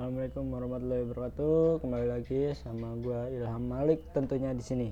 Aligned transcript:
Assalamualaikum 0.00 0.48
warahmatullahi 0.48 1.04
wabarakatuh. 1.04 1.84
Kembali 1.84 2.06
lagi 2.08 2.56
sama 2.56 2.96
gua 3.04 3.28
Ilham 3.28 3.68
Malik 3.68 4.00
tentunya 4.16 4.48
di 4.56 4.64
sini. 4.64 4.88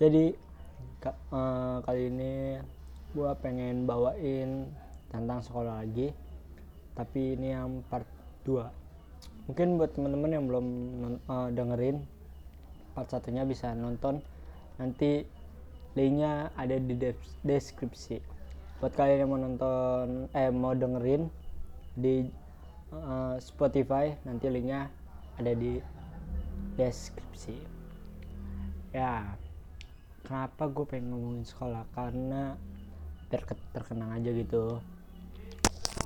Jadi 0.00 0.32
ka- 0.96 1.20
eh, 1.28 1.76
kali 1.84 2.08
ini 2.08 2.56
gua 3.12 3.36
pengen 3.36 3.84
bawain 3.84 4.72
tentang 5.12 5.44
sekolah 5.44 5.84
lagi. 5.84 6.08
Tapi 6.96 7.36
ini 7.36 7.52
yang 7.52 7.84
part 7.92 8.08
2. 8.48 8.72
Mungkin 9.44 9.76
buat 9.76 9.92
teman-teman 9.92 10.40
yang 10.40 10.48
belum 10.48 10.66
non- 11.04 11.20
eh, 11.20 11.48
dengerin 11.52 12.00
part 12.96 13.12
satunya 13.12 13.44
bisa 13.44 13.76
nonton 13.76 14.24
nanti 14.80 15.20
linknya 15.92 16.48
ada 16.56 16.80
di 16.80 16.96
des- 16.96 17.36
deskripsi 17.44 18.24
buat 18.80 18.96
kalian 18.96 19.26
yang 19.26 19.30
mau 19.36 19.40
nonton 19.42 20.32
eh 20.32 20.48
mau 20.54 20.72
dengerin 20.72 21.28
di 21.98 22.30
eh, 22.94 23.36
Spotify 23.42 24.14
nanti 24.22 24.46
linknya 24.46 24.86
ada 25.34 25.52
di 25.52 25.82
deskripsi. 26.78 27.58
Ya 28.94 29.34
kenapa 30.22 30.70
gue 30.70 30.86
pengen 30.86 31.10
ngomongin 31.10 31.44
sekolah? 31.44 31.82
Karena 31.90 32.54
biar 33.28 33.42
ke- 33.44 33.70
terkenang 33.74 34.14
aja 34.14 34.30
gitu. 34.30 34.78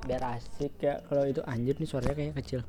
Biar 0.09 0.41
asik 0.41 0.81
ya. 0.81 1.05
Kalau 1.07 1.29
itu 1.29 1.45
anjir 1.45 1.77
nih 1.77 1.89
suaranya 1.89 2.17
kayak 2.17 2.37
kecil. 2.41 2.61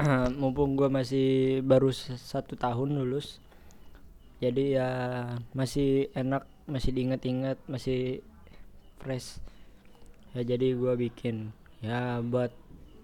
Mumpung 0.40 0.80
gue 0.80 0.88
masih 0.88 1.60
baru 1.60 1.92
satu 1.92 2.56
tahun 2.56 2.96
lulus 2.96 3.36
jadi 4.40 4.64
ya 4.80 4.90
masih 5.52 6.08
enak 6.16 6.48
masih 6.64 6.90
diinget-inget 6.96 7.60
masih 7.68 8.24
fresh 9.04 9.36
ya 10.36 10.42
jadi 10.44 10.76
gua 10.76 10.94
bikin. 10.98 11.50
Ya 11.80 12.20
buat 12.20 12.52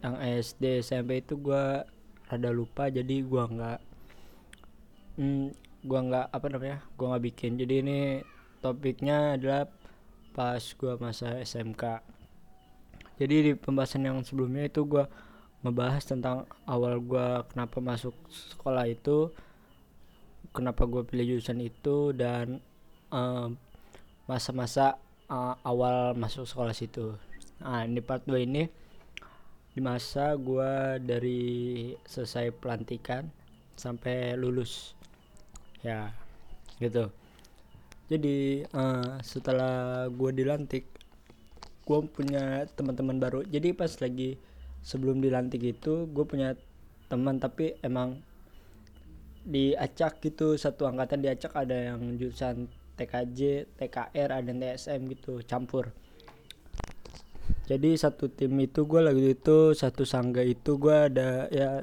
yang 0.04 0.16
SD 0.20 0.84
SMP 0.84 1.24
itu 1.24 1.34
gua 1.40 1.88
rada 2.28 2.50
lupa 2.52 2.90
jadi 2.92 3.22
gua 3.24 3.48
nggak 3.48 3.80
hmm, 5.18 5.46
gua 5.86 6.00
nggak 6.06 6.26
apa 6.30 6.46
namanya 6.52 6.78
gua 6.94 7.06
nggak 7.16 7.24
bikin. 7.32 7.58
Jadi 7.58 7.74
ini 7.82 7.98
topiknya 8.60 9.38
adalah 9.38 9.70
pas 10.36 10.62
gua 10.76 11.00
masa 11.00 11.40
SMK 11.40 12.04
jadi 13.16 13.36
di 13.40 13.52
pembahasan 13.56 14.04
yang 14.04 14.20
sebelumnya 14.20 14.68
itu 14.68 14.84
gua 14.84 15.08
ngebahas 15.64 16.04
tentang 16.04 16.44
awal 16.68 17.00
gua 17.00 17.48
kenapa 17.48 17.80
masuk 17.80 18.12
sekolah 18.28 18.84
itu 18.84 19.32
kenapa 20.56 20.88
gue 20.88 21.04
pilih 21.04 21.36
jurusan 21.36 21.60
itu 21.60 22.16
dan 22.16 22.64
em, 23.12 23.60
masa-masa 24.24 24.96
eh, 25.30 25.54
awal 25.66 26.14
masuk 26.18 26.44
sekolah 26.46 26.74
situ. 26.76 27.14
Nah, 27.62 27.86
di 27.88 28.00
part 28.04 28.22
2 28.28 28.46
ini 28.46 28.62
di 29.76 29.80
masa 29.84 30.32
gue 30.40 31.00
dari 31.04 31.40
selesai 32.08 32.52
pelantikan 32.56 33.28
sampai 33.76 34.34
lulus. 34.38 34.96
Ya, 35.84 36.12
gitu. 36.80 37.12
Jadi 38.06 38.64
eh, 38.64 39.10
setelah 39.22 40.06
gue 40.10 40.30
dilantik, 40.32 40.84
gue 41.86 41.98
punya 42.10 42.66
teman-teman 42.74 43.18
baru. 43.18 43.40
Jadi 43.46 43.74
pas 43.74 43.90
lagi 43.98 44.38
sebelum 44.82 45.18
dilantik 45.18 45.62
itu, 45.62 46.06
gue 46.10 46.24
punya 46.24 46.54
teman 47.06 47.38
tapi 47.38 47.78
emang 47.86 48.18
diacak 49.46 50.18
gitu 50.18 50.58
satu 50.58 50.90
angkatan 50.90 51.22
diacak 51.22 51.54
ada 51.54 51.94
yang 51.94 52.18
jurusan 52.18 52.66
TKJ, 52.96 53.70
TKR, 53.76 54.28
ada 54.32 54.52
TSM 54.52 55.00
gitu 55.12 55.44
campur. 55.44 55.92
Jadi 57.66 57.98
satu 57.98 58.30
tim 58.30 58.54
itu 58.62 58.86
gue 58.86 59.02
lagi 59.02 59.34
itu 59.34 59.74
satu 59.74 60.06
sangga 60.06 60.42
itu 60.42 60.78
gue 60.78 60.96
ada 61.12 61.50
ya 61.50 61.82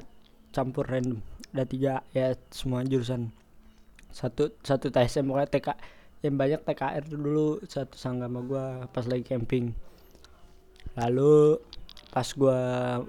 campur 0.50 0.88
random. 0.88 1.20
Ada 1.54 1.64
tiga 1.68 1.94
ya 2.10 2.34
semua 2.50 2.82
jurusan. 2.82 3.30
Satu 4.10 4.52
satu 4.64 4.88
TSM 4.88 5.28
pokoknya 5.28 5.50
TK 5.52 5.68
yang 6.24 6.34
banyak 6.40 6.60
TKR 6.64 7.04
dulu 7.04 7.60
satu 7.68 8.00
sangga 8.00 8.26
sama 8.26 8.40
gue 8.42 8.64
pas 8.90 9.04
lagi 9.04 9.24
camping. 9.28 9.76
Lalu 10.96 11.60
pas 12.14 12.28
gue 12.32 12.60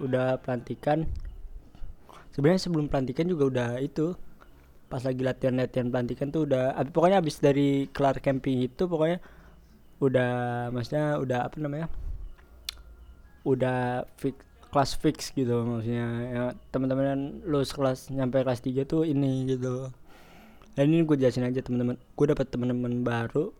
udah 0.03 0.41
pelantikan 0.41 1.07
sebenarnya 2.35 2.59
sebelum 2.67 2.91
pelantikan 2.91 3.29
juga 3.31 3.43
udah 3.47 3.69
itu 3.79 4.19
pas 4.85 5.01
lagi 5.01 5.21
latihan-latihan 5.25 5.89
pelantikan 5.89 6.29
tuh 6.29 6.45
udah 6.45 6.77
pokoknya 6.93 7.21
abis 7.21 7.41
dari 7.41 7.89
kelar 7.89 8.21
camping 8.21 8.63
itu 8.65 8.85
pokoknya 8.85 9.17
udah 10.03 10.31
maksudnya 10.69 11.17
udah 11.17 11.39
apa 11.47 11.57
namanya 11.57 11.87
udah 13.45 14.05
fix 14.19 14.37
kelas 14.75 14.91
fix 14.99 15.17
gitu 15.31 15.63
maksudnya 15.63 16.07
ya 16.27 16.43
teman-teman 16.67 17.39
lu 17.47 17.63
kelas 17.63 18.11
nyampe 18.11 18.43
kelas 18.43 18.59
3 18.59 18.83
tuh 18.83 19.07
ini 19.07 19.47
gitu. 19.47 19.87
Dan 20.75 20.91
ini 20.91 21.07
gue 21.07 21.15
jelasin 21.15 21.47
aja 21.47 21.63
teman-teman. 21.63 21.95
Gue 22.19 22.27
dapat 22.27 22.51
teman-teman 22.51 22.99
baru. 22.99 23.55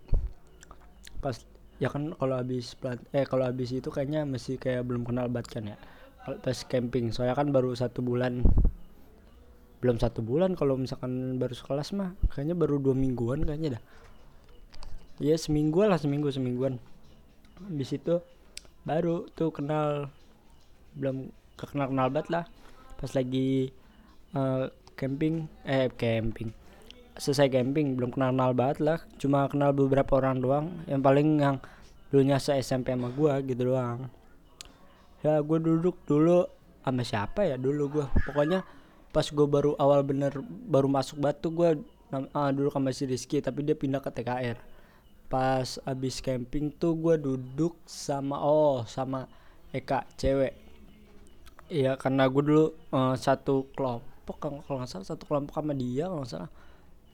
Pas 1.24 1.40
ya 1.80 1.88
kan 1.88 2.12
kalau 2.20 2.36
habis 2.36 2.76
eh 3.16 3.24
kalau 3.24 3.48
habis 3.48 3.72
itu 3.72 3.88
kayaknya 3.88 4.28
masih 4.28 4.60
kayak 4.60 4.84
belum 4.84 5.08
kenal 5.08 5.32
banget 5.32 5.48
kan 5.56 5.64
ya. 5.72 5.78
Pas 6.44 6.58
camping 6.68 7.16
soalnya 7.16 7.40
kan 7.40 7.56
baru 7.56 7.72
satu 7.72 8.04
bulan 8.04 8.44
belum 9.84 10.00
satu 10.00 10.24
bulan 10.24 10.56
kalau 10.56 10.80
misalkan 10.80 11.36
baru 11.36 11.54
sekelas 11.54 11.94
mah 11.94 12.16
kayaknya 12.32 12.56
baru 12.56 12.80
dua 12.80 12.96
mingguan 12.96 13.44
kayaknya 13.44 13.80
dah. 13.80 13.84
Iya 15.24 15.40
semingguan 15.40 15.92
lah 15.92 16.00
seminggu 16.00 16.28
semingguan. 16.32 16.80
Di 17.60 17.86
situ 17.88 18.20
baru 18.84 19.26
tuh 19.32 19.52
kenal 19.56 20.12
belum 21.00 21.32
kenal 21.56 21.88
kenal 21.92 22.08
banget 22.12 22.28
lah. 22.32 22.44
Pas 23.00 23.12
lagi 23.16 23.72
eh, 24.36 24.66
camping 25.00 25.48
eh 25.64 25.88
camping. 25.96 26.52
Selesai 27.16 27.48
camping 27.48 27.96
belum 27.96 28.12
kenal 28.12 28.36
kenal 28.36 28.52
banget 28.52 28.78
lah. 28.84 29.00
Cuma 29.16 29.48
kenal 29.48 29.72
beberapa 29.72 30.20
orang 30.20 30.44
doang. 30.44 30.66
Yang 30.88 31.02
paling 31.04 31.28
yang 31.40 31.56
dulunya 32.12 32.40
se 32.40 32.56
SMP 32.60 32.92
sama 32.92 33.12
gua 33.12 33.40
gitu 33.44 33.72
doang. 33.72 34.12
Ya 35.24 35.42
gue 35.42 35.58
duduk 35.58 35.96
dulu 36.06 36.46
sama 36.84 37.02
siapa 37.08 37.48
ya? 37.48 37.56
Dulu 37.56 37.84
gua. 37.88 38.06
Pokoknya 38.28 38.68
pas 39.16 39.24
gue 39.24 39.48
baru 39.48 39.72
awal 39.80 40.04
bener 40.04 40.36
baru 40.68 40.92
masuk 40.92 41.24
batu 41.24 41.48
gue 41.48 41.80
dulu 42.52 42.68
sama 42.68 42.92
si 42.92 43.08
Rizky 43.08 43.40
tapi 43.40 43.64
dia 43.64 43.80
pindah 43.80 44.04
ke 44.04 44.12
TKR 44.12 44.60
pas 45.26 45.82
abis 45.88 46.22
camping 46.22 46.70
tuh 46.70 46.94
gue 46.96 47.16
duduk 47.18 47.80
sama 47.88 48.38
oh 48.40 48.86
sama 48.86 49.26
Eka 49.76 50.08
cewek. 50.16 50.56
Iya 51.68 51.98
karena 52.00 52.30
gue 52.30 52.44
dulu 52.46 52.66
eh, 52.72 53.16
satu 53.20 53.68
kelompok 53.76 54.38
kalau 54.40 54.80
nggak 54.80 54.88
salah 54.90 55.08
satu 55.12 55.28
kelompok 55.28 55.60
sama 55.60 55.74
dia 55.76 56.08
kalau 56.08 56.24
nggak 56.24 56.32
salah. 56.32 56.52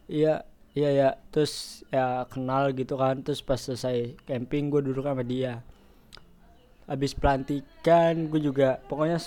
Iya 0.05 0.45
iya 0.77 0.89
ya 0.93 1.09
terus 1.33 1.81
ya 1.89 2.27
kenal 2.29 2.69
gitu 2.77 2.93
kan. 2.99 3.23
Terus 3.25 3.41
pas 3.41 3.57
selesai 3.57 4.19
camping 4.27 4.69
gue 4.69 4.81
duduk 4.91 5.07
sama 5.07 5.23
dia. 5.25 5.63
Habis 6.85 7.15
pelantikan 7.15 8.27
gue 8.29 8.41
juga 8.43 8.77
pokoknya 8.91 9.17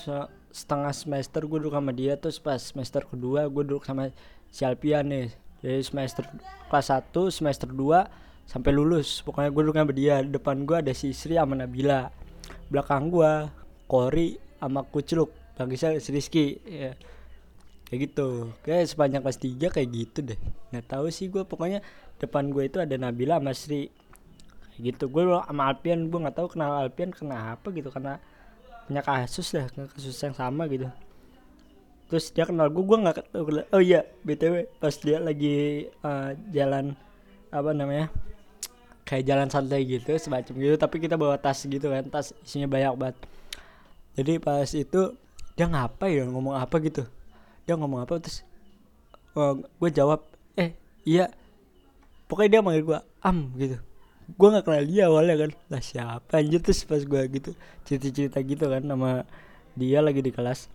setengah 0.55 0.95
semester 0.95 1.43
gue 1.43 1.59
duduk 1.59 1.75
sama 1.75 1.91
dia 1.91 2.15
terus 2.15 2.39
pas 2.39 2.63
semester 2.63 3.03
kedua 3.03 3.51
gue 3.51 3.63
duduk 3.67 3.83
sama 3.83 4.15
si 4.55 4.63
Alpian 4.63 5.03
nih. 5.11 5.35
Jadi 5.67 5.83
semester 5.83 6.23
kelas 6.71 6.95
1 6.95 7.11
semester 7.35 7.67
2 7.67 8.47
sampai 8.47 8.71
lulus. 8.71 9.19
Pokoknya 9.27 9.51
gue 9.51 9.63
duduk 9.67 9.75
sama 9.75 9.91
dia. 9.91 10.23
Depan 10.23 10.63
gue 10.63 10.79
ada 10.79 10.95
si 10.95 11.11
Sri 11.11 11.35
sama 11.35 11.59
Nabila. 11.59 12.15
Belakang 12.71 13.11
gue 13.11 13.51
Kori 13.91 14.39
sama 14.63 14.87
Kucluk. 14.87 15.35
Bagisnya 15.59 15.99
si 15.99 16.15
Rizky 16.15 16.63
ya. 16.63 16.95
Kayak 17.91 17.99
gitu. 18.13 18.55
Kayak 18.63 18.95
sepanjang 18.95 19.27
kelas 19.27 19.41
3 19.43 19.75
kayak 19.75 19.89
gitu 19.91 20.19
deh. 20.23 20.39
Nggak 20.71 20.87
tahu 20.87 21.11
sih 21.11 21.27
gue 21.27 21.43
pokoknya 21.43 21.83
depan 22.23 22.55
gue 22.55 22.71
itu 22.71 22.79
ada 22.79 22.95
Nabila 22.95 23.43
sama 23.43 23.57
Sri. 23.59 23.91
Kayak 24.77 24.83
gitu. 24.95 25.05
Gue 25.11 25.27
sama 25.27 25.67
Alpian 25.67 26.13
gue 26.13 26.19
nggak 26.23 26.37
tahu 26.39 26.47
kenal 26.55 26.79
Alpian 26.79 27.11
kenapa 27.11 27.75
gitu. 27.75 27.91
Karena 27.91 28.23
punya 28.85 29.03
kasus 29.03 29.53
dah 29.55 29.67
kasus 29.93 30.17
yang 30.21 30.37
sama 30.37 30.69
gitu. 30.69 30.89
Terus 32.09 32.31
dia 32.31 32.45
kenal 32.45 32.69
gue 32.69 32.85
gue 32.85 32.99
nggak 33.01 33.17
oh 33.73 33.83
iya 33.83 34.05
btw 34.23 34.69
pas 34.77 34.95
dia 35.01 35.19
lagi 35.19 35.89
eh, 35.89 36.31
jalan 36.53 36.93
apa 37.49 37.71
namanya 37.73 38.13
kayak 39.05 39.25
jalan 39.25 39.49
santai 39.49 39.85
gitu 39.85 40.17
semacam 40.17 40.53
gitu 40.59 40.77
tapi 40.81 40.97
kita 41.01 41.15
bawa 41.15 41.37
tas 41.41 41.65
gitu 41.65 41.87
kan 41.89 42.05
tas 42.09 42.37
isinya 42.45 42.69
banyak 42.69 42.93
banget. 42.97 43.17
Jadi 44.15 44.33
pas 44.39 44.69
itu 44.71 45.01
dia 45.55 45.67
ngapa 45.67 46.07
ya 46.11 46.27
ngomong 46.29 46.55
apa 46.55 46.77
gitu? 46.85 47.03
Dia 47.65 47.75
ngomong 47.81 48.05
apa 48.05 48.21
terus 48.21 48.45
gue 49.65 49.91
jawab 49.91 50.23
eh 50.55 50.79
iya 51.03 51.27
pokoknya 52.31 52.59
dia 52.59 52.61
manggil 52.63 52.85
gue 52.87 52.99
am 53.19 53.51
gitu 53.59 53.79
gue 54.29 54.49
nggak 54.49 54.65
kenal 54.65 54.85
dia 54.89 55.03
awalnya 55.11 55.35
kan. 55.47 55.51
Lah 55.69 55.83
siapa? 55.83 56.41
Anjir 56.41 56.61
terus 56.65 56.85
pas 56.89 57.03
gue 57.03 57.23
gitu 57.33 57.51
cerita 57.85 58.09
cerita 58.11 58.39
gitu 58.41 58.65
kan 58.69 58.83
sama 58.85 59.11
dia 59.77 60.01
lagi 60.01 60.21
di 60.25 60.33
kelas. 60.33 60.73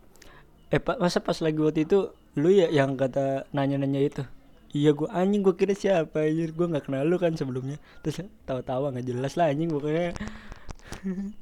Eh 0.70 0.78
pak 0.78 1.02
masa 1.02 1.20
pas 1.20 1.38
lagi 1.42 1.58
waktu 1.58 1.90
itu 1.90 2.14
lu 2.38 2.50
ya 2.54 2.70
yang 2.70 2.94
kata 2.94 3.50
nanya 3.56 3.82
nanya 3.82 4.02
itu? 4.06 4.24
Iya 4.70 4.94
gue 4.94 5.10
anjing 5.10 5.42
gue 5.42 5.56
kira 5.58 5.74
siapa 5.74 6.30
anjir? 6.30 6.54
Gue 6.54 6.70
nggak 6.70 6.86
kenal 6.90 7.06
lu 7.06 7.18
kan 7.18 7.34
sebelumnya. 7.34 7.82
Terus 8.06 8.26
tawa-tawa 8.46 8.94
nggak 8.94 9.08
jelas 9.10 9.34
lah 9.38 9.50
anjing 9.52 9.70
pokoknya. 9.70 10.14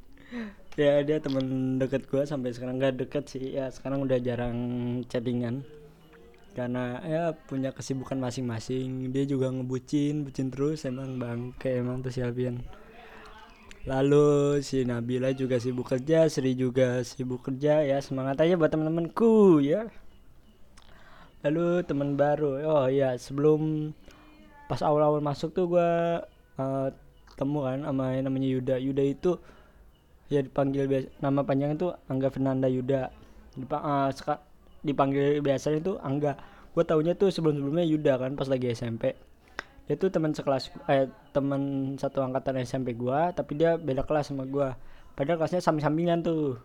Ya 0.78 1.02
dia 1.02 1.18
temen 1.18 1.80
deket 1.82 2.06
gue 2.06 2.22
sampai 2.30 2.54
sekarang. 2.54 2.78
Nggak 2.78 3.02
deket 3.02 3.24
sih 3.34 3.58
ya 3.58 3.74
sekarang 3.74 4.06
udah 4.06 4.22
jarang 4.22 4.58
chattingan 5.10 5.66
karena 6.58 6.98
ya 7.06 7.24
punya 7.46 7.70
kesibukan 7.70 8.18
masing-masing. 8.18 9.14
Dia 9.14 9.30
juga 9.30 9.54
ngebucin 9.54 10.26
bucin 10.26 10.50
terus 10.50 10.90
emang 10.90 11.22
bang 11.22 11.54
kayak 11.62 11.86
emang 11.86 12.02
tuh 12.02 12.10
si 12.10 12.26
Alfian. 12.26 12.66
Lalu 13.86 14.60
si 14.66 14.82
Nabila 14.82 15.32
juga 15.38 15.62
sibuk 15.62 15.86
kerja 15.86 16.26
Sri 16.28 16.58
juga 16.58 17.06
sibuk 17.06 17.46
kerja 17.46 17.86
ya 17.86 18.02
semangat 18.02 18.42
aja 18.42 18.58
buat 18.58 18.74
temen-temenku 18.74 19.62
ya. 19.62 19.86
Lalu 21.46 21.86
teman 21.86 22.18
baru 22.18 22.58
oh 22.66 22.86
ya 22.90 23.14
sebelum 23.22 23.94
pas 24.66 24.82
awal-awal 24.82 25.22
masuk 25.22 25.54
tuh 25.54 25.70
gue 25.70 25.90
uh, 26.58 26.88
temu 27.38 27.64
kan 27.64 27.86
sama 27.86 28.18
yang 28.18 28.26
namanya 28.26 28.50
Yuda. 28.50 28.76
Yuda 28.82 29.04
itu 29.06 29.38
ya 30.34 30.42
dipanggil 30.42 30.90
biasa 30.90 31.08
nama 31.22 31.46
panjang 31.46 31.78
itu 31.78 31.94
Angga 32.10 32.34
Fernanda 32.34 32.66
Yuda. 32.66 33.14
Dipang, 33.54 33.82
uh, 33.86 34.10
seka, 34.10 34.42
dipanggil 34.88 35.44
biasanya 35.44 35.84
itu 35.84 35.94
Angga. 36.00 36.40
Gue 36.72 36.88
taunya 36.88 37.12
tuh 37.20 37.28
sebelum 37.28 37.60
sebelumnya 37.60 37.84
Yuda 37.84 38.14
kan 38.22 38.32
pas 38.40 38.48
lagi 38.48 38.72
SMP 38.72 39.18
dia 39.88 39.96
tuh 39.96 40.12
teman 40.12 40.36
sekelas 40.36 40.68
eh 40.92 41.08
teman 41.32 41.96
satu 41.96 42.20
angkatan 42.20 42.60
SMP 42.60 42.92
gue 42.92 43.20
tapi 43.32 43.56
dia 43.56 43.80
beda 43.80 44.04
kelas 44.04 44.36
sama 44.36 44.44
gue 44.44 44.68
padahal 45.16 45.40
kelasnya 45.40 45.64
samping 45.64 45.80
sampingan 45.80 46.20
tuh 46.28 46.60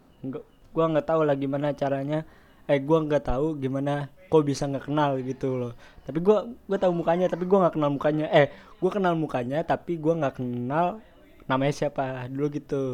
gue 0.73 0.85
nggak 0.85 1.07
tahu 1.07 1.21
lah 1.29 1.37
gimana 1.37 1.77
caranya. 1.77 2.25
Eh 2.71 2.79
gue 2.81 2.99
nggak 2.99 3.27
tahu 3.27 3.59
gimana 3.61 4.09
kok 4.31 4.43
bisa 4.47 4.65
nggak 4.65 4.89
kenal 4.89 5.21
gitu 5.21 5.49
loh. 5.61 5.73
Tapi 6.07 6.19
gue 6.25 6.37
gue 6.57 6.79
tahu 6.81 6.93
mukanya 6.97 7.29
tapi 7.29 7.45
gue 7.45 7.59
nggak 7.59 7.75
kenal 7.77 7.91
mukanya. 7.93 8.27
Eh 8.33 8.49
gue 8.81 8.91
kenal 8.91 9.15
mukanya 9.19 9.61
tapi 9.67 10.01
gue 10.01 10.15
nggak 10.15 10.41
kenal 10.41 11.03
namanya 11.51 11.73
siapa. 11.75 12.27
Dulu 12.33 12.47
gitu. 12.57 12.85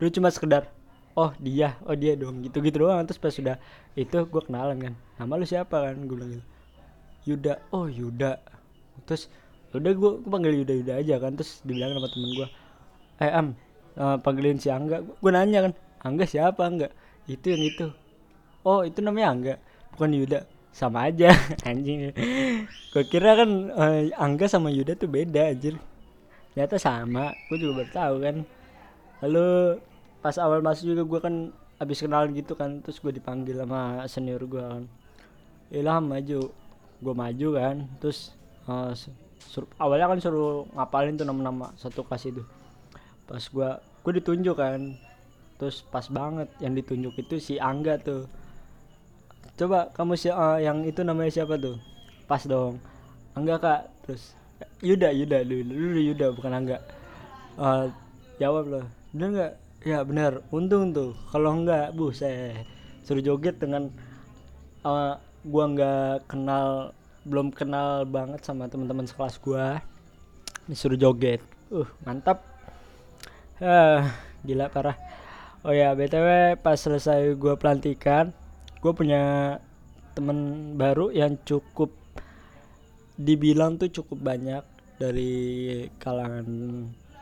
Dulu 0.00 0.08
cuma 0.14 0.28
sekedar 0.32 0.70
oh 1.18 1.30
dia. 1.42 1.74
Oh 1.82 1.98
dia 1.98 2.14
dong. 2.14 2.46
Gitu 2.46 2.62
gitu 2.62 2.86
doang. 2.86 3.02
Terus 3.02 3.18
pas 3.18 3.34
sudah 3.34 3.56
itu 3.98 4.14
gue 4.14 4.42
kenalan 4.46 4.78
kan. 4.78 4.94
Nama 5.18 5.32
lu 5.34 5.46
siapa 5.46 5.90
kan? 5.90 5.98
Gue 6.06 6.14
bilang 6.14 6.30
gitu. 6.38 6.46
Yuda. 7.34 7.54
Oh 7.74 7.90
Yuda. 7.90 8.38
Terus 9.02 9.26
udah 9.74 9.92
gue, 9.92 10.12
panggil 10.30 10.62
Yuda 10.62 10.72
Yuda 10.78 10.92
aja 11.02 11.14
kan. 11.18 11.34
Terus 11.34 11.60
dibilang 11.66 11.98
sama 11.98 12.08
temen 12.14 12.30
gue 12.38 12.48
eh 13.18 13.34
am 13.34 13.58
uh, 13.98 14.16
panggilin 14.22 14.62
si 14.62 14.70
Angga. 14.70 15.02
Gue 15.02 15.30
nanya 15.34 15.66
kan 15.66 15.72
Angga 16.06 16.24
siapa 16.24 16.62
Angga? 16.62 16.88
Itu 17.26 17.50
yang 17.50 17.62
itu. 17.66 17.86
Oh 18.62 18.86
itu 18.86 19.02
namanya 19.02 19.34
Angga. 19.34 19.54
Bukan 19.98 20.14
Yuda. 20.14 20.46
Sama 20.70 21.10
aja. 21.10 21.34
Anjing. 21.68 22.14
Gue 22.94 23.04
kira 23.10 23.34
kan 23.34 23.50
uh, 23.74 24.06
Angga 24.14 24.46
sama 24.46 24.70
Yuda 24.70 24.94
tuh 24.94 25.10
beda 25.10 25.50
anjir. 25.50 25.74
Ternyata 26.54 26.78
sama. 26.78 27.34
Gue 27.50 27.58
juga 27.58 27.82
baru 27.90 28.16
kan. 28.22 28.36
Lalu 29.26 29.48
pas 30.18 30.34
awal 30.38 30.58
masuk 30.60 30.92
juga 30.94 31.02
gue 31.06 31.20
kan 31.22 31.34
habis 31.78 32.02
kenalan 32.02 32.34
gitu 32.34 32.58
kan 32.58 32.82
terus 32.82 32.98
gue 32.98 33.14
dipanggil 33.14 33.58
sama 33.58 34.02
senior 34.10 34.42
gue 34.44 34.58
kan. 34.58 34.84
Ilham 35.70 36.04
maju. 36.10 36.50
Gue 36.98 37.14
maju 37.14 37.48
kan 37.54 37.76
terus 38.02 38.34
uh, 38.66 38.90
sur- 39.38 39.70
awalnya 39.78 40.10
kan 40.10 40.18
suruh 40.18 40.66
ngapalin 40.74 41.14
tuh 41.14 41.22
nama-nama 41.22 41.70
satu 41.78 42.02
kelas 42.02 42.26
itu. 42.26 42.42
Pas 43.30 43.42
gue 43.42 43.70
gue 43.78 44.12
ditunjuk 44.18 44.56
kan. 44.58 44.98
Terus 45.58 45.82
pas 45.86 46.06
banget 46.06 46.50
yang 46.62 46.74
ditunjuk 46.74 47.14
itu 47.18 47.38
si 47.38 47.54
Angga 47.58 47.98
tuh. 47.98 48.26
Coba 49.58 49.90
kamu 49.94 50.14
si 50.18 50.30
uh, 50.30 50.58
yang 50.58 50.82
itu 50.86 51.02
namanya 51.06 51.30
siapa 51.34 51.58
tuh? 51.58 51.78
Pas 52.26 52.42
dong. 52.46 52.82
Angga 53.38 53.58
kak. 53.58 53.82
Terus 54.06 54.34
Yuda 54.82 55.14
Yuda 55.14 55.46
dulu 55.46 55.70
dulu 55.70 56.00
Yuda 56.02 56.26
bukan 56.34 56.52
Angga. 56.54 56.78
Uh, 57.58 57.90
jawab 58.38 58.70
loh 58.70 58.86
bener 59.10 59.28
nggak 59.34 59.52
ya 59.88 60.04
benar. 60.04 60.44
Untung 60.52 60.92
tuh. 60.92 61.16
Kalau 61.32 61.56
enggak 61.56 61.96
bu 61.96 62.12
saya 62.12 62.60
suruh 63.00 63.24
joget 63.24 63.56
dengan 63.56 63.88
uh, 64.84 65.16
gua 65.48 65.64
nggak 65.72 66.28
kenal 66.28 66.92
belum 67.24 67.48
kenal 67.56 68.04
banget 68.04 68.44
sama 68.44 68.68
teman-teman 68.68 69.08
sekelas 69.08 69.40
gua. 69.40 69.80
Disuruh 70.68 71.00
joget. 71.00 71.40
Uh 71.72 71.88
mantap. 72.04 72.44
Uh, 73.56 74.04
gila 74.44 74.68
parah. 74.68 75.00
Oh 75.64 75.72
ya 75.72 75.96
btw 75.96 76.60
pas 76.60 76.76
selesai 76.76 77.32
gua 77.40 77.56
pelantikan 77.56 78.30
gua 78.84 78.92
punya 78.94 79.22
temen 80.14 80.70
baru 80.78 81.10
yang 81.10 81.34
cukup 81.42 81.90
dibilang 83.18 83.74
tuh 83.74 83.90
cukup 83.90 84.22
banyak 84.22 84.62
dari 84.98 85.34
kalangan 85.98 86.46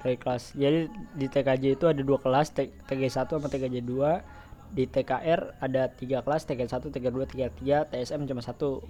dari 0.05 0.17
kelas 0.21 0.57
jadi 0.57 0.91
di 1.17 1.27
TKJ 1.27 1.65
itu 1.79 1.87
ada 1.89 2.03
dua 2.03 2.19
kelas 2.21 2.53
TG1 2.57 3.27
sama 3.27 3.49
TKJ 3.49 3.83
2 3.83 4.37
di 4.73 4.85
TKR 4.89 5.63
ada 5.63 5.87
tiga 5.93 6.23
kelas 6.25 6.49
TK1 6.49 6.91
TK2 6.91 7.19
TK3 7.31 7.61
TSM 7.93 8.21
cuma 8.27 8.43
satu. 8.43 8.83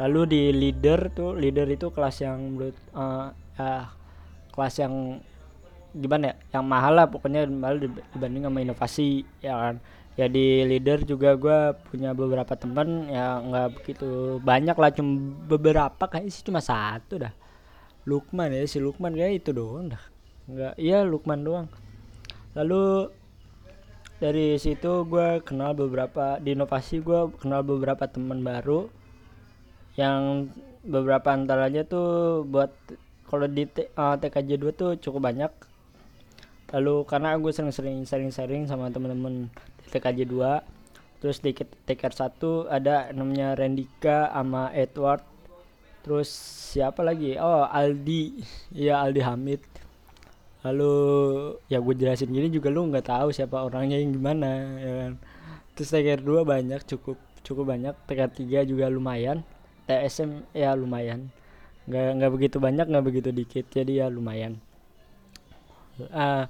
Lalu 0.00 0.20
di 0.26 0.42
leader 0.56 1.12
tuh 1.12 1.36
leader 1.36 1.68
itu 1.68 1.92
kelas 1.92 2.24
yang 2.24 2.56
menurut 2.56 2.76
uh, 2.96 3.30
uh, 3.60 3.84
kelas 4.56 4.80
yang 4.80 5.20
gimana 5.90 6.32
ya 6.32 6.34
yang 6.58 6.64
mahal 6.70 6.94
lah 6.94 7.10
pokoknya 7.10 7.50
mahal 7.50 7.82
dibanding 7.82 8.48
sama 8.48 8.58
inovasi 8.64 9.28
ya 9.44 9.54
kan. 9.54 9.76
Ya 10.18 10.26
di 10.26 10.66
leader 10.66 11.06
juga 11.06 11.36
gue 11.38 11.58
punya 11.88 12.12
beberapa 12.12 12.52
teman 12.58 13.08
ya 13.08 13.40
nggak 13.40 13.68
begitu 13.80 14.40
banyak 14.42 14.76
lah 14.76 14.90
cuma 14.92 15.12
beberapa 15.46 16.04
kayak 16.08 16.32
sih 16.32 16.44
cuma 16.44 16.64
satu 16.64 17.20
dah. 17.20 17.32
Lukman 18.08 18.50
ya 18.50 18.64
si 18.64 18.80
Lukman 18.80 19.12
kayak 19.12 19.44
itu 19.44 19.52
doang 19.52 19.92
dah 19.92 20.09
Enggak, 20.50 20.74
iya 20.82 21.06
Lukman 21.06 21.46
doang. 21.46 21.70
Lalu 22.58 23.06
dari 24.18 24.58
situ 24.58 25.06
gue 25.06 25.38
kenal 25.46 25.78
beberapa 25.78 26.42
di 26.42 26.58
inovasi 26.58 26.98
gue 27.00 27.30
kenal 27.38 27.62
beberapa 27.62 28.10
teman 28.10 28.42
baru 28.42 28.90
yang 29.94 30.50
beberapa 30.82 31.30
antaranya 31.30 31.86
tuh 31.86 32.42
buat 32.44 32.74
kalau 33.30 33.46
di 33.46 33.62
uh, 33.94 34.18
TKJ 34.18 34.50
2 34.58 34.74
tuh 34.74 34.90
cukup 34.98 35.30
banyak. 35.30 35.52
Lalu 36.74 37.06
karena 37.06 37.38
gue 37.38 37.52
sering-sering 37.54 38.02
sering-sering 38.02 38.66
sama 38.66 38.90
temen-temen 38.90 39.54
di 39.54 39.86
TKJ 39.94 40.26
2 40.26 41.22
terus 41.22 41.38
di 41.38 41.54
TKR 41.54 42.14
1 42.16 42.74
ada 42.74 43.14
namanya 43.14 43.54
Rendika 43.54 44.34
sama 44.34 44.74
Edward 44.74 45.22
terus 46.02 46.26
siapa 46.74 47.06
lagi? 47.06 47.38
Oh 47.38 47.62
Aldi. 47.70 48.42
Ya 48.74 48.98
Aldi 48.98 49.22
Hamid 49.22 49.69
lalu 50.60 50.92
ya 51.72 51.80
gue 51.80 51.94
jelasin 51.96 52.28
gini 52.28 52.52
juga 52.52 52.68
lu 52.68 52.88
nggak 52.92 53.08
tahu 53.08 53.28
siapa 53.32 53.64
orangnya 53.64 53.96
yang 53.96 54.12
gimana 54.12 54.50
ya 54.76 54.92
kan? 55.06 55.12
Terus 55.74 55.88
TKR 55.96 56.20
2 56.20 56.44
banyak 56.44 56.80
cukup 56.84 57.16
cukup 57.40 57.64
banyak. 57.72 57.94
TKR 58.04 58.32
3 58.64 58.70
juga 58.70 58.86
lumayan. 58.92 59.40
TSM 59.88 60.44
ya 60.52 60.76
lumayan. 60.76 61.32
Nggak 61.88 62.08
nggak 62.20 62.30
begitu 62.36 62.56
banyak 62.60 62.86
nggak 62.86 63.04
begitu 63.04 63.28
dikit 63.32 63.64
jadi 63.72 64.04
ya 64.04 64.06
lumayan. 64.12 64.60
Uh, 66.00 66.48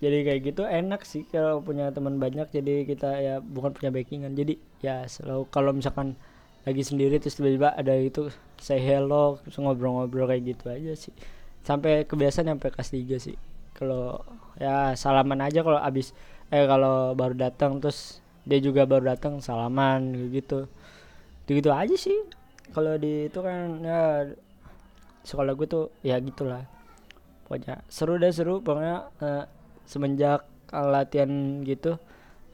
jadi 0.00 0.24
kayak 0.28 0.40
gitu 0.52 0.62
enak 0.68 1.04
sih 1.08 1.24
kalau 1.28 1.60
punya 1.64 1.88
teman 1.92 2.20
banyak 2.20 2.48
jadi 2.52 2.84
kita 2.84 3.10
ya 3.20 3.34
bukan 3.40 3.72
punya 3.72 3.90
backingan. 3.92 4.36
Jadi 4.36 4.60
ya 4.84 5.08
selalu 5.08 5.48
kalau 5.48 5.72
misalkan 5.72 6.16
lagi 6.66 6.82
sendiri 6.82 7.22
terus 7.22 7.38
tiba-tiba 7.38 7.72
ada 7.78 7.94
itu 7.94 8.26
say 8.58 8.82
hello 8.82 9.38
ngobrol-ngobrol 9.54 10.26
kayak 10.26 10.50
gitu 10.50 10.66
aja 10.66 10.92
sih 10.98 11.14
sampai 11.66 12.06
kebiasaan 12.06 12.46
sampai 12.54 12.70
kelas 12.70 12.90
3 12.94 13.18
sih. 13.18 13.36
Kalau 13.74 14.22
ya 14.62 14.94
salaman 14.94 15.42
aja 15.42 15.66
kalau 15.66 15.82
abis 15.82 16.14
eh 16.54 16.64
kalau 16.64 17.12
baru 17.18 17.34
datang 17.34 17.82
terus 17.82 18.22
dia 18.46 18.62
juga 18.62 18.86
baru 18.86 19.18
datang 19.18 19.42
salaman 19.42 20.30
gitu. 20.30 20.70
Gitu 21.50 21.70
aja 21.74 21.96
sih. 21.98 22.14
Kalau 22.70 22.94
di 22.94 23.26
itu 23.26 23.38
kan 23.42 23.82
ya 23.82 24.30
sekolah 25.26 25.52
gue 25.58 25.66
tuh 25.66 25.84
ya 26.06 26.22
gitulah. 26.22 26.62
Pokoknya 27.46 27.82
seru 27.90 28.14
deh 28.22 28.30
seru. 28.30 28.62
Pokoknya 28.62 29.10
uh, 29.18 29.44
semenjak 29.90 30.46
latihan 30.70 31.62
gitu 31.62 31.98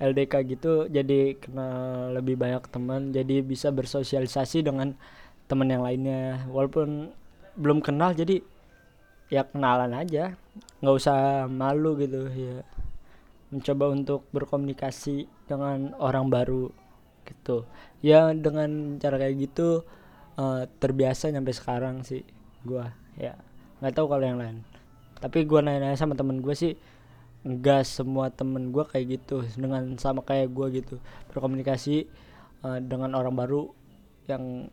LDK 0.02 0.34
gitu 0.50 0.72
jadi 0.90 1.38
kenal 1.38 2.10
lebih 2.12 2.36
banyak 2.36 2.60
teman 2.68 3.14
jadi 3.14 3.40
bisa 3.40 3.70
bersosialisasi 3.70 4.66
dengan 4.66 4.96
teman 5.46 5.68
yang 5.68 5.84
lainnya. 5.84 6.48
Walaupun 6.48 7.12
belum 7.54 7.84
kenal 7.84 8.16
jadi 8.16 8.40
ya 9.32 9.48
kenalan 9.48 9.96
aja. 9.96 10.36
Nggak 10.84 10.94
usah 11.00 11.48
malu 11.48 11.96
gitu 11.96 12.28
ya. 12.28 12.60
Mencoba 13.48 13.88
untuk 13.88 14.28
berkomunikasi 14.28 15.24
dengan 15.48 15.96
orang 15.96 16.28
baru 16.28 16.68
gitu. 17.24 17.64
Ya 18.04 18.36
dengan 18.36 19.00
cara 19.00 19.16
kayak 19.16 19.40
gitu 19.40 19.88
uh, 20.36 20.68
terbiasa 20.76 21.32
sampai 21.32 21.54
sekarang 21.56 22.04
sih 22.04 22.20
gua 22.60 22.92
ya. 23.16 23.40
Nggak 23.80 23.94
tahu 23.96 24.06
kalau 24.12 24.24
yang 24.28 24.36
lain. 24.36 24.60
Tapi 25.16 25.48
gua 25.48 25.64
nanya-nanya 25.64 25.96
sama 25.96 26.12
temen 26.12 26.44
gue 26.44 26.52
sih 26.52 26.76
nggak 27.42 27.82
semua 27.82 28.30
temen 28.30 28.70
gue 28.70 28.86
kayak 28.86 29.18
gitu 29.18 29.42
dengan 29.58 29.96
sama 29.98 30.22
kayak 30.22 30.52
gue 30.54 30.82
gitu. 30.82 30.96
Berkomunikasi 31.32 32.06
uh, 32.62 32.78
dengan 32.78 33.18
orang 33.18 33.34
baru 33.34 33.70
yang 34.30 34.70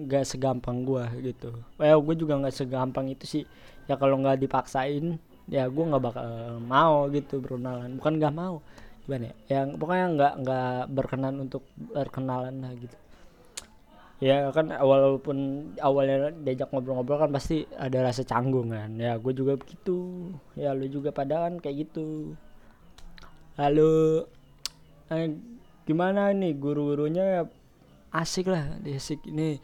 nggak 0.00 0.24
segampang 0.24 0.82
gue 0.82 1.04
gitu. 1.22 1.60
Well 1.76 2.00
gue 2.02 2.16
juga 2.16 2.40
nggak 2.40 2.56
segampang 2.56 3.12
itu 3.12 3.24
sih 3.28 3.44
ya 3.90 3.98
kalau 3.98 4.22
nggak 4.22 4.38
dipaksain 4.38 5.18
ya 5.50 5.66
gue 5.66 5.84
nggak 5.90 6.04
bakal 6.06 6.30
mau 6.62 7.10
gitu 7.10 7.42
berkenalan 7.42 7.98
bukan 7.98 8.14
nggak 8.22 8.34
mau 8.38 8.62
gimana 9.02 9.34
ya? 9.34 9.34
Yang 9.58 9.68
pokoknya 9.82 10.06
nggak 10.14 10.32
nggak 10.46 10.80
berkenan 10.94 11.34
untuk 11.42 11.66
berkenalan 11.74 12.54
lah 12.62 12.72
gitu. 12.78 12.96
Ya 14.20 14.52
kan 14.52 14.68
walaupun 14.70 15.36
awalnya 15.80 16.30
diajak 16.30 16.70
ngobrol-ngobrol 16.70 17.24
kan 17.24 17.32
pasti 17.32 17.64
ada 17.74 18.04
rasa 18.04 18.22
canggung 18.22 18.70
kan 18.70 18.94
ya 18.94 19.18
gue 19.18 19.32
juga 19.34 19.58
begitu. 19.58 20.30
Ya 20.54 20.70
lu 20.70 20.86
juga 20.86 21.10
pada 21.10 21.50
kan 21.50 21.58
kayak 21.58 21.88
gitu. 21.88 22.38
Lalu 23.58 24.22
eh, 25.10 25.34
gimana 25.88 26.30
nih 26.30 26.54
guru-gurunya 26.54 27.48
asik 28.14 28.46
lah 28.46 28.78
asik. 28.86 29.26
Ini 29.26 29.58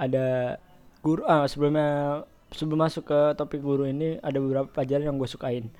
ada 0.00 0.58
guru 1.04 1.22
ah 1.28 1.44
sebelumnya 1.44 2.24
sebelum 2.50 2.82
masuk 2.82 3.06
ke 3.06 3.20
topik 3.38 3.62
guru 3.62 3.86
ini 3.86 4.18
ada 4.20 4.38
beberapa 4.42 4.66
pelajaran 4.66 5.14
yang 5.14 5.16
gue 5.18 5.30
sukain. 5.30 5.70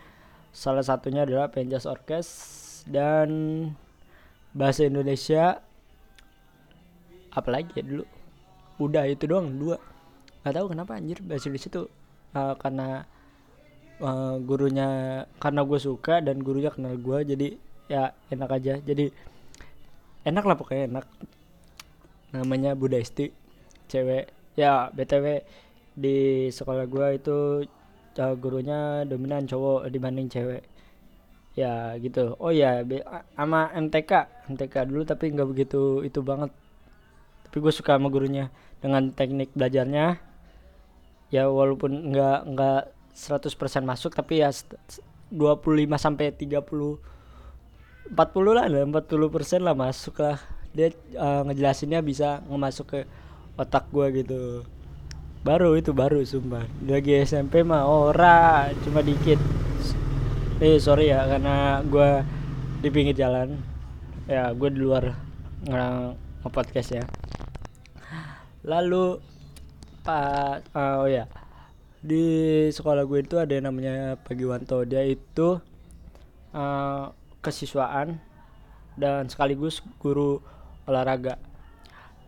Salah 0.51 0.83
satunya 0.83 1.23
adalah 1.23 1.51
penjas 1.51 1.87
orkes 1.87 2.27
dan 2.87 3.31
bahasa 4.55 4.87
Indonesia. 4.87 5.63
Apalagi 7.31 7.79
ya 7.79 7.85
dulu? 7.87 8.05
Udah 8.83 9.07
itu 9.07 9.27
doang 9.31 9.55
dua. 9.55 9.79
Nggak 10.43 10.55
tahu 10.57 10.67
kenapa 10.75 10.99
anjir 10.99 11.23
bahasa 11.23 11.47
Indonesia 11.47 11.71
tuh 11.71 11.87
uh, 12.35 12.55
karena 12.59 13.07
uh, 14.03 14.41
gurunya 14.43 14.89
karena 15.39 15.61
gue 15.63 15.79
suka 15.79 16.19
dan 16.25 16.43
gurunya 16.43 16.75
kenal 16.75 16.99
gue 16.99 17.19
jadi 17.23 17.49
ya 17.87 18.15
enak 18.35 18.51
aja. 18.51 18.75
Jadi 18.83 19.15
enak 20.27 20.45
lah 20.47 20.57
pokoknya 20.59 20.91
enak. 20.91 21.07
Namanya 22.35 22.75
Budaisti 22.75 23.31
cewek. 23.87 24.35
Ya 24.59 24.91
btw 24.91 25.47
di 25.95 26.49
sekolah 26.51 26.87
gue 26.87 27.09
itu 27.19 27.39
uh, 28.19 28.35
gurunya 28.39 29.03
dominan 29.07 29.47
cowok 29.47 29.91
dibanding 29.91 30.29
cewek. 30.31 30.63
Ya 31.59 31.95
gitu. 31.99 32.39
Oh 32.39 32.55
ya 32.55 32.83
sama 33.35 33.71
MTK 33.75 34.13
MTK 34.55 34.75
dulu 34.87 35.03
tapi 35.03 35.35
nggak 35.35 35.49
begitu 35.51 36.03
itu 36.07 36.23
banget. 36.23 36.51
Tapi 37.47 37.57
gue 37.59 37.73
suka 37.75 37.99
sama 37.99 38.09
gurunya 38.11 38.49
dengan 38.79 39.11
teknik 39.11 39.51
belajarnya. 39.55 40.19
Ya 41.31 41.47
walaupun 41.47 42.11
nggak 42.11 42.39
nggak 42.55 42.83
100% 43.15 43.87
masuk 43.87 44.15
tapi 44.15 44.43
ya 44.43 44.51
25 45.31 45.67
sampai 45.99 46.35
30 46.35 46.99
40 48.11 48.57
lah 48.57 48.67
40 48.67 49.35
persen 49.35 49.61
lah 49.63 49.75
masuk 49.75 50.19
lah. 50.23 50.39
Dia 50.71 50.95
uh, 51.19 51.43
ngejelasinnya 51.51 51.99
bisa 52.03 52.43
ngemasuk 52.47 52.87
ke 52.95 53.01
otak 53.59 53.91
gue 53.91 54.23
gitu 54.23 54.63
baru 55.41 55.73
itu 55.77 55.97
baru 55.97 56.21
sumpah. 56.21 56.69
Lagi 56.85 57.17
SMP 57.25 57.65
mah 57.65 57.89
ora 57.89 58.69
cuma 58.85 59.01
dikit. 59.01 59.41
Eh 60.61 60.77
sorry 60.77 61.09
ya 61.09 61.25
karena 61.25 61.81
gue 61.81 62.11
di 62.85 62.89
pinggir 62.93 63.17
jalan. 63.17 63.57
Ya 64.29 64.53
gue 64.53 64.69
di 64.69 64.81
luar 64.81 65.17
nge-podcast 65.65 66.89
ya. 66.93 67.05
Lalu 68.69 69.17
pak 70.05 70.69
uh, 70.77 71.05
oh 71.05 71.09
ya. 71.09 71.25
Di 72.01 72.25
sekolah 72.73 73.05
gue 73.09 73.25
itu 73.25 73.37
ada 73.41 73.53
yang 73.53 73.73
namanya 73.73 74.17
Pagiwanto 74.21 74.85
dia 74.85 75.05
itu 75.05 75.61
uh, 76.53 77.13
kesiswaan 77.41 78.21
dan 79.01 79.29
sekaligus 79.33 79.81
guru 80.01 80.45
olahraga. 80.85 81.41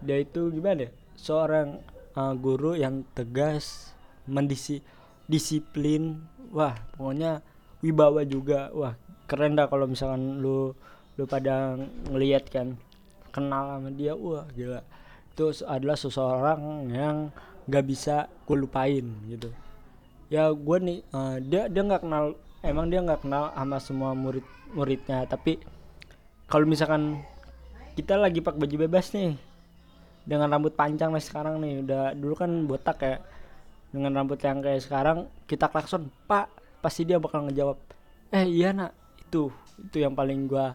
Dia 0.01 0.25
itu 0.25 0.49
gimana 0.49 0.89
ya? 0.89 0.91
Seorang 1.17 1.92
uh, 2.17 2.35
guru 2.37 2.77
yang 2.77 3.05
tegas 3.17 3.93
mendisi 4.29 4.81
disiplin. 5.27 6.23
Wah 6.53 6.77
pokoknya 6.97 7.41
wibawa 7.81 8.23
juga. 8.27 8.69
Wah 8.73 8.95
keren 9.27 9.57
dah 9.57 9.67
kalau 9.69 9.89
misalkan 9.89 10.41
lu 10.41 10.77
lu 11.17 11.25
pada 11.29 11.77
ngeliat 12.09 12.49
kan 12.49 12.77
kenal 13.33 13.79
sama 13.79 13.91
dia 13.93 14.13
wah 14.13 14.45
gila. 14.53 14.85
Itu 15.33 15.53
adalah 15.65 15.97
seseorang 15.97 16.93
yang 16.93 17.33
nggak 17.65 17.85
bisa 17.87 18.29
gue 18.45 18.57
lupain 18.59 19.07
gitu. 19.29 19.49
Ya 20.29 20.53
gue 20.53 20.79
nih 20.81 20.99
uh, 21.13 21.37
dia 21.41 21.69
dia 21.69 21.83
nggak 21.85 22.03
kenal 22.05 22.37
emang 22.65 22.89
dia 22.89 23.01
nggak 23.05 23.25
kenal 23.25 23.53
sama 23.53 23.77
semua 23.81 24.11
murid 24.13 24.45
muridnya. 24.73 25.25
Tapi 25.25 25.61
kalau 26.49 26.69
misalkan 26.69 27.25
kita 27.97 28.17
lagi 28.17 28.41
pakai 28.41 28.61
baju 28.61 28.77
bebas 28.89 29.13
nih 29.13 29.37
dengan 30.23 30.49
rambut 30.51 30.75
panjang 30.75 31.11
nih 31.11 31.25
sekarang 31.25 31.59
nih. 31.59 31.83
Udah 31.83 32.15
dulu 32.15 32.35
kan 32.39 32.51
botak 32.67 32.99
ya. 33.03 33.17
Dengan 33.93 34.17
rambut 34.17 34.41
yang 34.41 34.65
kayak 34.65 34.83
sekarang 34.89 35.29
kita 35.45 35.69
klakson 35.69 36.09
pak 36.25 36.49
pasti 36.81 37.05
dia 37.05 37.21
bakal 37.21 37.47
ngejawab 37.47 37.79
eh 38.33 38.49
iya 38.49 38.73
nak 38.73 38.97
itu 39.21 39.53
itu 39.79 40.01
yang 40.01 40.17
paling 40.17 40.49
gua 40.49 40.73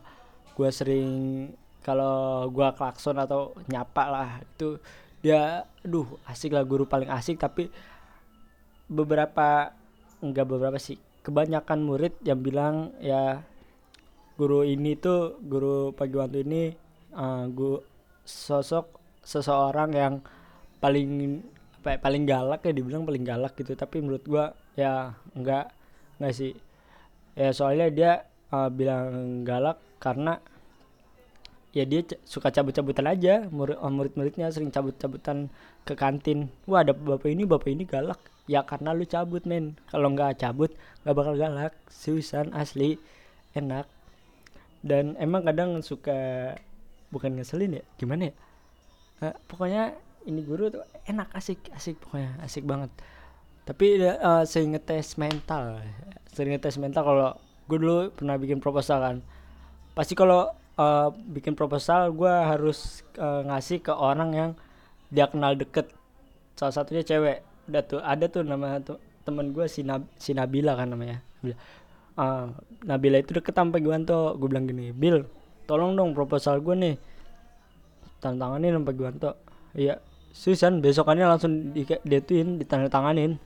gua 0.54 0.70
sering 0.70 1.50
kalau 1.82 2.46
gua 2.54 2.78
klakson 2.78 3.18
atau 3.18 3.58
nyapa 3.66 4.04
lah. 4.06 4.30
Itu 4.46 4.78
dia 5.26 5.66
aduh 5.82 6.06
asik 6.30 6.54
lah 6.54 6.62
guru 6.62 6.86
paling 6.86 7.10
asik. 7.10 7.42
Tapi 7.42 7.74
beberapa 8.86 9.74
enggak 10.22 10.46
beberapa 10.46 10.78
sih 10.78 11.02
kebanyakan 11.26 11.84
murid 11.84 12.14
yang 12.24 12.40
bilang 12.40 12.94
ya 13.02 13.42
guru 14.38 14.62
ini 14.62 14.94
tuh 14.94 15.42
guru 15.42 15.92
pagi 15.92 16.16
waktu 16.16 16.46
ini 16.46 16.64
uh, 17.18 17.50
gua 17.50 17.82
sosok 18.22 18.86
seseorang 19.28 19.92
yang 19.92 20.14
paling 20.80 21.44
apa 21.84 21.88
ya, 21.94 21.98
paling 22.00 22.24
galak 22.24 22.64
ya 22.64 22.72
dibilang 22.72 23.04
paling 23.04 23.28
galak 23.28 23.54
gitu. 23.60 23.76
Tapi 23.76 24.00
menurut 24.00 24.24
gua 24.24 24.56
ya 24.80 25.20
enggak 25.36 25.76
nggak 26.24 26.34
sih. 26.34 26.56
Ya 27.36 27.52
soalnya 27.52 27.92
dia 27.92 28.12
uh, 28.56 28.72
bilang 28.72 29.44
galak 29.44 29.78
karena 30.00 30.40
ya 31.76 31.84
dia 31.84 32.08
suka 32.24 32.56
cabut-cabutan 32.56 33.12
aja. 33.12 33.52
Uh, 33.52 33.92
murid-muridnya 33.92 34.48
sering 34.48 34.72
cabut-cabutan 34.72 35.52
ke 35.84 35.94
kantin. 36.00 36.48
Wah 36.64 36.88
ada 36.88 36.96
bapak 36.96 37.28
ini 37.28 37.44
bapak 37.44 37.68
ini 37.68 37.84
galak. 37.84 38.24
Ya 38.48 38.64
karena 38.64 38.96
lu 38.96 39.04
cabut 39.04 39.44
men. 39.44 39.76
Kalau 39.92 40.08
nggak 40.16 40.40
cabut 40.40 40.72
nggak 41.04 41.16
bakal 41.20 41.36
galak. 41.36 41.76
Susan 41.92 42.56
asli. 42.56 42.96
Enak. 43.52 43.92
Dan 44.80 45.20
emang 45.20 45.44
kadang 45.44 45.84
suka 45.84 46.54
bukan 47.12 47.36
ngeselin 47.36 47.82
ya? 47.82 47.84
Gimana 48.00 48.32
ya 48.32 48.34
uh, 49.24 49.36
pokoknya 49.48 49.96
ini 50.28 50.44
guru 50.44 50.68
tuh 50.68 50.84
enak 51.08 51.32
asik 51.34 51.72
asik 51.72 51.98
pokoknya 52.04 52.36
asik 52.44 52.68
banget. 52.68 52.92
Tapi 53.68 54.00
uh, 54.00 54.44
sering 54.48 54.76
ngetes 54.76 55.20
mental 55.20 55.84
sering 56.32 56.54
ngetes 56.56 56.78
mental 56.78 57.04
kalau 57.04 57.30
gue 57.68 57.78
dulu 57.82 57.98
pernah 58.14 58.38
bikin 58.38 58.62
proposal 58.62 59.02
kan. 59.02 59.18
Pasti 59.98 60.14
kalau 60.14 60.54
uh, 60.78 61.10
bikin 61.34 61.58
proposal 61.58 62.14
gue 62.14 62.30
harus 62.30 63.02
uh, 63.18 63.42
ngasih 63.48 63.82
ke 63.82 63.92
orang 63.92 64.30
yang 64.36 64.52
dia 65.10 65.26
kenal 65.28 65.58
deket. 65.58 65.90
Salah 66.54 66.74
satunya 66.76 67.04
cewek. 67.04 67.44
Ada 67.68 67.82
tuh 67.84 68.00
ada 68.00 68.26
tuh 68.32 68.48
nama 68.48 68.80
tuh 68.80 68.96
temen 69.28 69.52
gue 69.52 69.68
si, 69.68 69.84
Nab, 69.84 70.08
si 70.16 70.32
Nabila 70.32 70.80
kan 70.80 70.88
namanya. 70.88 71.20
Uh, 72.16 72.56
Nabila 72.88 73.20
itu 73.20 73.36
deket 73.36 73.52
sampai 73.52 73.84
gue 73.84 73.94
tuh 74.08 74.40
gue 74.40 74.48
bilang 74.50 74.66
gini 74.66 74.90
Bill 74.90 75.22
tolong 75.70 75.94
dong 75.94 76.18
proposal 76.18 76.64
gue 76.66 76.74
nih 76.74 76.96
tantanganin 78.20 78.78
sampai 78.78 78.94
tuh 79.18 79.36
iya 79.78 79.96
Susan 80.38 80.86
besokannya 80.86 81.26
langsung 81.26 81.74
di 81.74 81.82
detuin 82.06 82.62
ditandatanganin. 82.62 83.42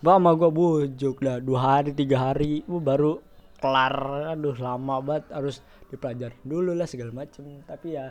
Mbak 0.00 0.14
sama 0.16 0.30
gue 0.40 0.50
bujuk 0.50 1.20
dah 1.20 1.36
dua 1.36 1.60
hari 1.60 1.92
tiga 1.92 2.32
hari 2.32 2.64
bu 2.64 2.80
baru 2.80 3.20
kelar. 3.60 4.32
Aduh 4.32 4.56
lama 4.56 5.04
banget 5.04 5.28
harus 5.36 5.60
dipelajari 5.92 6.32
dulu 6.48 6.72
lah 6.72 6.88
segala 6.88 7.12
macem. 7.12 7.60
Tapi 7.68 8.00
ya 8.00 8.08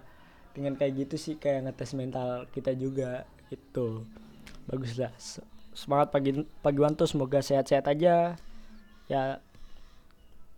dengan 0.54 0.78
kayak 0.78 0.94
gitu 0.94 1.16
sih 1.18 1.42
kayak 1.42 1.74
ngetes 1.74 1.98
mental 1.98 2.46
kita 2.54 2.78
juga 2.78 3.26
itu 3.50 4.06
bagus 4.70 5.00
lah 5.02 5.12
semangat 5.74 6.14
pagi 6.14 6.38
pagi 6.62 6.80
Wanto 6.80 7.10
semoga 7.10 7.42
sehat-sehat 7.42 7.90
aja. 7.90 8.38
Ya 9.10 9.42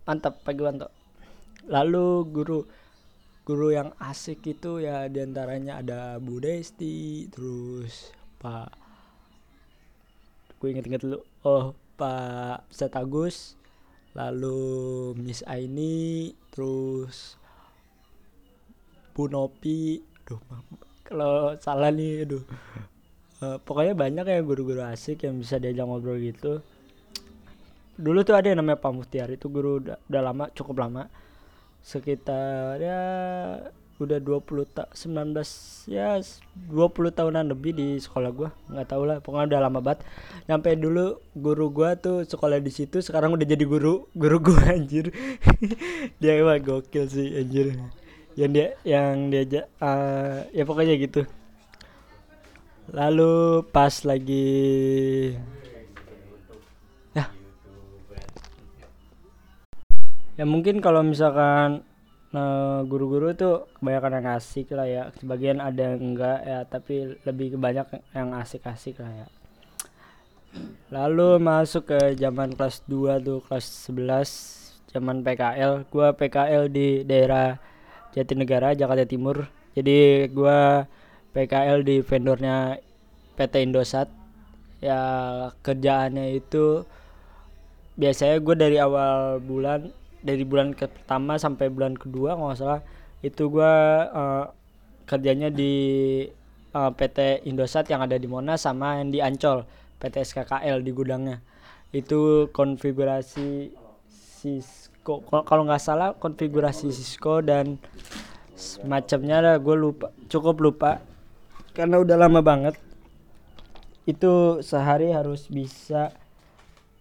mantap 0.03 0.43
pagi 0.43 0.59
Wanto 0.59 0.91
lalu 1.71 2.27
guru 2.27 2.67
guru 3.43 3.75
yang 3.75 3.91
asik 3.99 4.43
itu 4.47 4.79
ya 4.79 5.11
di 5.11 5.19
antaranya 5.19 5.83
ada 5.83 6.17
Bu 6.19 6.39
Desti 6.39 7.27
terus 7.27 8.15
Pak 8.39 8.71
gue 10.63 10.67
inget-inget 10.71 11.03
dulu 11.03 11.19
oh 11.43 11.75
Pak 11.99 12.71
Setagus 12.71 13.59
lalu 14.15 15.11
Miss 15.19 15.43
Aini 15.43 16.31
terus 16.55 17.35
Bu 19.11 19.27
Nopi 19.27 19.99
aduh 20.23 20.39
kalau 21.03 21.53
salah 21.59 21.91
nih 21.91 22.25
aduh. 22.25 22.43
Uh, 23.43 23.59
pokoknya 23.59 23.93
banyak 23.93 24.25
ya 24.25 24.39
guru-guru 24.39 24.81
asik 24.87 25.27
yang 25.27 25.37
bisa 25.43 25.59
diajak 25.59 25.83
ngobrol 25.83 26.15
gitu. 26.15 26.63
Dulu 27.99 28.23
tuh 28.23 28.39
ada 28.39 28.47
yang 28.49 28.63
namanya 28.63 28.79
Pak 28.79 28.91
Muftiar 28.95 29.29
itu 29.29 29.51
guru 29.51 29.83
udah 29.83 30.21
lama 30.23 30.47
cukup 30.55 30.87
lama 30.87 31.11
sekitar 31.83 32.79
ya 32.79 33.01
udah 34.01 34.17
20 34.19 34.67
tak 34.73 34.89
19 34.97 35.37
ya 35.85 36.17
20 36.17 37.13
tahunan 37.13 37.45
lebih 37.53 37.71
di 37.77 37.87
sekolah 38.01 38.31
gua. 38.33 38.49
Nggak 38.71 38.87
tahu 38.89 39.03
lah 39.05 39.17
pokoknya 39.21 39.53
udah 39.53 39.61
lama 39.69 39.79
banget. 39.79 40.01
Nyampe 40.49 40.73
dulu 40.79 41.21
guru 41.37 41.69
gua 41.69 41.95
tuh 41.95 42.25
sekolah 42.25 42.57
di 42.57 42.71
situ 42.73 42.99
sekarang 42.99 43.37
udah 43.37 43.45
jadi 43.45 43.63
guru 43.63 44.09
guru 44.17 44.37
gua 44.41 44.63
anjir. 44.75 45.13
Dia 46.17 46.41
emang 46.41 46.63
gokil 46.63 47.05
sih 47.07 47.27
anjir. 47.37 47.77
Yang 48.33 48.51
dia 48.51 48.67
yang 48.83 49.29
dia 49.29 49.63
uh, 49.77 50.47
ya 50.49 50.63
pokoknya 50.65 50.97
gitu. 50.97 51.29
Lalu 52.91 53.63
pas 53.71 53.93
lagi 54.03 54.51
ya 60.37 60.45
mungkin 60.45 60.81
kalau 60.81 61.05
misalkan 61.05 61.83
Nah, 62.33 62.81
guru-guru 62.89 63.29
tuh 63.37 63.69
kebanyakan 63.77 64.17
yang 64.17 64.27
asik 64.41 64.73
lah 64.73 64.89
ya. 64.89 65.03
Sebagian 65.21 65.61
ada 65.61 65.93
yang 65.93 66.01
enggak 66.01 66.41
ya, 66.41 66.65
tapi 66.65 67.13
lebih 67.29 67.53
kebanyak 67.53 67.85
yang 68.09 68.33
asik-asik 68.33 68.97
lah 68.97 69.13
ya. 69.13 69.27
Lalu 70.89 71.37
masuk 71.37 71.93
ke 71.93 72.17
zaman 72.17 72.57
kelas 72.57 72.81
2 72.89 73.21
tuh, 73.21 73.37
kelas 73.45 73.65
11 73.85 74.89
zaman 74.89 75.21
PKL. 75.21 75.85
Gua 75.93 76.17
PKL 76.17 76.73
di 76.73 77.05
daerah 77.05 77.61
Jatinegara, 78.17 78.73
Jakarta 78.73 79.05
Timur. 79.05 79.45
Jadi 79.77 80.25
gua 80.33 80.89
PKL 81.37 81.85
di 81.85 82.01
vendornya 82.01 82.81
PT 83.37 83.61
Indosat. 83.61 84.09
Ya 84.81 85.01
kerjaannya 85.61 86.33
itu 86.33 86.81
biasanya 87.93 88.41
gue 88.41 88.55
dari 88.57 88.77
awal 88.81 89.37
bulan 89.37 89.93
dari 90.23 90.47
bulan 90.47 90.71
ke 90.71 90.87
pertama 90.87 91.35
sampai 91.35 91.67
bulan 91.67 91.99
kedua 91.99 92.39
nggak 92.39 92.57
salah 92.57 92.81
itu 93.23 93.47
gue 93.51 93.75
uh, 94.11 94.47
kerjanya 95.07 95.51
di 95.51 95.73
uh, 96.75 96.89
eh, 96.89 96.91
PT 96.91 97.47
Indosat 97.47 97.87
yang 97.87 98.03
ada 98.03 98.19
di 98.19 98.27
Monas 98.27 98.63
sama 98.63 98.99
yang 98.99 99.11
di 99.11 99.23
Ancol 99.23 99.63
PT 100.03 100.15
SKKL 100.27 100.83
di 100.83 100.91
gudangnya. 100.91 101.39
Itu 101.95 102.51
konfigurasi 102.51 103.71
Cisco. 104.11 105.23
Kalau 105.23 105.63
nggak 105.63 105.79
salah 105.79 106.11
konfigurasi 106.19 106.91
Cisco 106.91 107.39
dan 107.39 107.79
semacamnya 108.53 109.39
lah 109.39 109.55
gue 109.57 109.75
lupa 109.75 110.11
cukup 110.27 110.59
lupa 110.59 110.91
karena 111.71 112.03
udah 112.03 112.17
lama 112.19 112.43
banget. 112.43 112.75
Itu 114.03 114.59
sehari 114.59 115.15
harus 115.15 115.47
bisa 115.47 116.11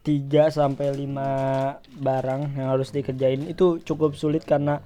3 0.03 0.51
sampai 0.51 0.91
5 0.91 2.03
barang 2.03 2.43
yang 2.59 2.69
harus 2.75 2.91
dikerjain 2.91 3.47
itu 3.47 3.79
cukup 3.87 4.19
sulit 4.19 4.43
karena 4.43 4.83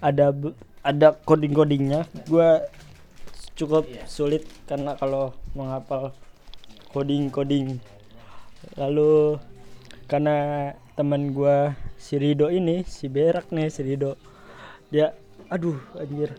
ada 0.00 0.32
ada 0.80 1.12
coding-codingnya. 1.24 2.08
Gua 2.24 2.64
cukup 3.56 3.84
sulit 4.08 4.48
karena 4.64 4.96
kalau 4.96 5.36
menghafal 5.52 6.16
coding-coding. 6.96 7.76
Lalu 8.80 9.36
karena 10.08 10.72
teman 10.96 11.36
gua 11.36 11.76
si 12.00 12.16
Rido 12.16 12.48
ini, 12.48 12.88
si 12.88 13.12
Berak 13.12 13.52
nih 13.52 13.68
si 13.68 13.84
Rido. 13.84 14.16
Dia 14.88 15.12
aduh 15.52 15.76
anjir. 16.00 16.32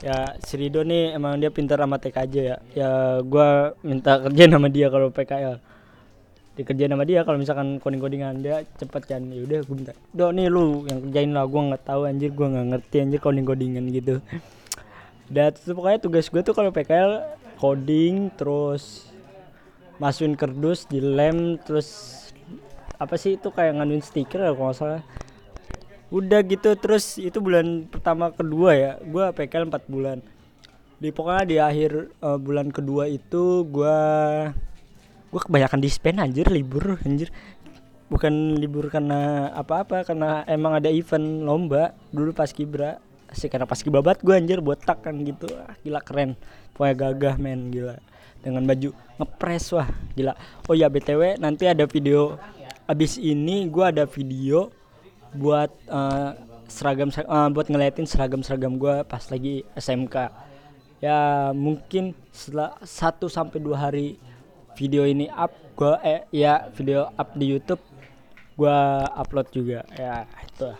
Ya 0.00 0.40
si 0.40 0.56
Rido 0.56 0.88
nih 0.88 1.12
emang 1.20 1.36
dia 1.36 1.52
pintar 1.52 1.84
sama 1.84 2.00
TKJ 2.00 2.34
ya. 2.40 2.56
Ya 2.72 2.90
gua 3.20 3.76
minta 3.84 4.16
kerja 4.24 4.48
sama 4.48 4.72
dia 4.72 4.88
kalau 4.88 5.12
PKL 5.12 5.71
dikerjain 6.52 6.92
sama 6.92 7.08
dia 7.08 7.24
kalau 7.24 7.40
misalkan 7.40 7.80
coding 7.80 8.02
codingan 8.02 8.44
dia 8.44 8.60
cepet 8.76 9.02
kan 9.08 9.24
ya 9.32 9.40
udah 9.40 9.58
gue 9.64 9.76
minta 9.76 9.96
do 10.12 10.28
nih 10.28 10.52
lu 10.52 10.84
yang 10.84 11.00
kerjain 11.08 11.32
lah 11.32 11.48
gue 11.48 11.60
nggak 11.72 11.82
tahu 11.88 12.04
anjir 12.04 12.28
gue 12.28 12.44
nggak 12.44 12.66
ngerti 12.76 12.96
anjir 13.00 13.20
coding 13.24 13.46
codingan 13.48 13.84
gitu. 13.88 14.20
Dan 15.32 15.56
itu 15.56 15.72
pokoknya 15.72 15.98
tugas 16.04 16.28
gue 16.28 16.42
tuh 16.44 16.52
kalau 16.52 16.68
PKL 16.68 17.24
coding 17.56 18.28
terus 18.36 19.08
masukin 19.96 20.36
kerdus 20.36 20.84
di 20.84 21.00
lem 21.00 21.56
terus 21.56 22.20
apa 23.00 23.16
sih 23.16 23.40
itu 23.40 23.48
kayak 23.48 23.80
nganuin 23.80 24.04
stiker 24.04 24.44
kalau 24.52 24.68
nggak 24.68 24.76
salah. 24.76 25.02
Udah 26.12 26.44
gitu 26.44 26.76
terus 26.76 27.16
itu 27.16 27.40
bulan 27.40 27.88
pertama 27.88 28.28
kedua 28.28 28.76
ya 28.76 28.92
gue 29.00 29.24
PKL 29.32 29.72
4 29.72 29.88
bulan. 29.88 30.20
Di 31.00 31.08
pokoknya 31.08 31.44
di 31.48 31.56
akhir 31.56 32.12
uh, 32.20 32.36
bulan 32.36 32.68
kedua 32.68 33.08
itu 33.08 33.64
gue 33.72 34.00
gue 35.32 35.40
kebanyakan 35.40 35.80
dispen 35.80 36.20
anjir 36.20 36.44
libur 36.52 37.00
anjir. 37.00 37.32
Bukan 38.12 38.60
libur 38.60 38.92
karena 38.92 39.48
apa-apa 39.56 40.04
karena 40.04 40.44
emang 40.44 40.76
ada 40.76 40.92
event 40.92 41.48
lomba 41.48 41.96
dulu 42.12 42.36
pas 42.36 42.52
kibra. 42.52 43.00
Sih 43.32 43.48
karena 43.48 43.64
pas 43.64 43.80
kibabat 43.80 44.20
gue 44.20 44.36
anjir 44.36 44.60
botak 44.60 45.00
kan 45.00 45.16
gitu. 45.24 45.48
Ah, 45.56 45.72
gila 45.80 46.04
keren. 46.04 46.36
Pokoknya 46.76 46.94
gagah 46.94 47.34
men 47.40 47.72
gila. 47.72 47.96
Dengan 48.44 48.68
baju 48.68 48.92
ngepres 49.16 49.72
wah 49.72 49.88
gila. 50.12 50.36
Oh 50.68 50.76
ya 50.76 50.92
btw 50.92 51.40
nanti 51.40 51.64
ada 51.64 51.88
video. 51.88 52.36
Abis 52.84 53.16
ini 53.16 53.72
gue 53.72 53.84
ada 53.88 54.04
video 54.04 54.68
buat 55.32 55.72
uh, 55.88 56.36
seragam 56.68 57.08
uh, 57.08 57.48
buat 57.48 57.72
ngeliatin 57.72 58.04
seragam 58.04 58.44
seragam 58.44 58.76
gue 58.76 59.04
pas 59.08 59.24
lagi 59.32 59.64
SMK 59.76 60.16
ya 61.04 61.50
mungkin 61.52 62.16
setelah 62.32 62.76
satu 62.80 63.28
sampai 63.28 63.58
dua 63.60 63.88
hari 63.88 64.16
video 64.76 65.04
ini 65.04 65.28
up 65.32 65.52
gua 65.76 65.98
eh 66.04 66.24
ya 66.32 66.68
video 66.76 67.08
up 67.16 67.34
di 67.36 67.46
YouTube 67.52 67.80
gua 68.56 69.08
upload 69.16 69.48
juga. 69.52 69.84
Ya 69.96 70.28
itu. 70.44 70.70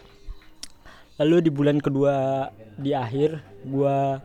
Lalu 1.21 1.49
di 1.49 1.51
bulan 1.53 1.79
kedua 1.79 2.49
di 2.77 2.93
akhir 2.97 3.41
gua 3.69 4.21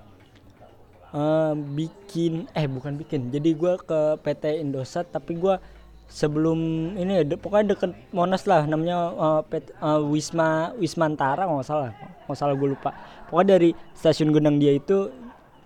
uh, 1.11 1.53
bikin 1.55 2.47
eh 2.55 2.67
bukan 2.67 2.99
bikin. 2.99 3.31
Jadi 3.31 3.55
gua 3.55 3.79
ke 3.79 4.19
PT 4.23 4.63
Indosat 4.63 5.11
tapi 5.11 5.37
gua 5.37 5.59
sebelum 6.07 6.93
ini 6.95 7.27
de, 7.27 7.35
pokoknya 7.35 7.75
deket 7.75 7.91
Monas 8.15 8.47
lah 8.47 8.63
namanya 8.63 9.11
uh, 9.11 9.41
pet, 9.43 9.75
uh, 9.83 9.99
Wisma 9.99 10.71
Wismantara 10.79 11.47
nggak 11.47 11.67
salah. 11.67 11.91
Nggak 12.27 12.37
salah 12.39 12.55
gue 12.55 12.69
lupa. 12.71 12.91
Pokoknya 13.27 13.59
dari 13.59 13.75
stasiun 13.91 14.31
Gunung 14.31 14.59
dia 14.59 14.75
itu 14.75 15.11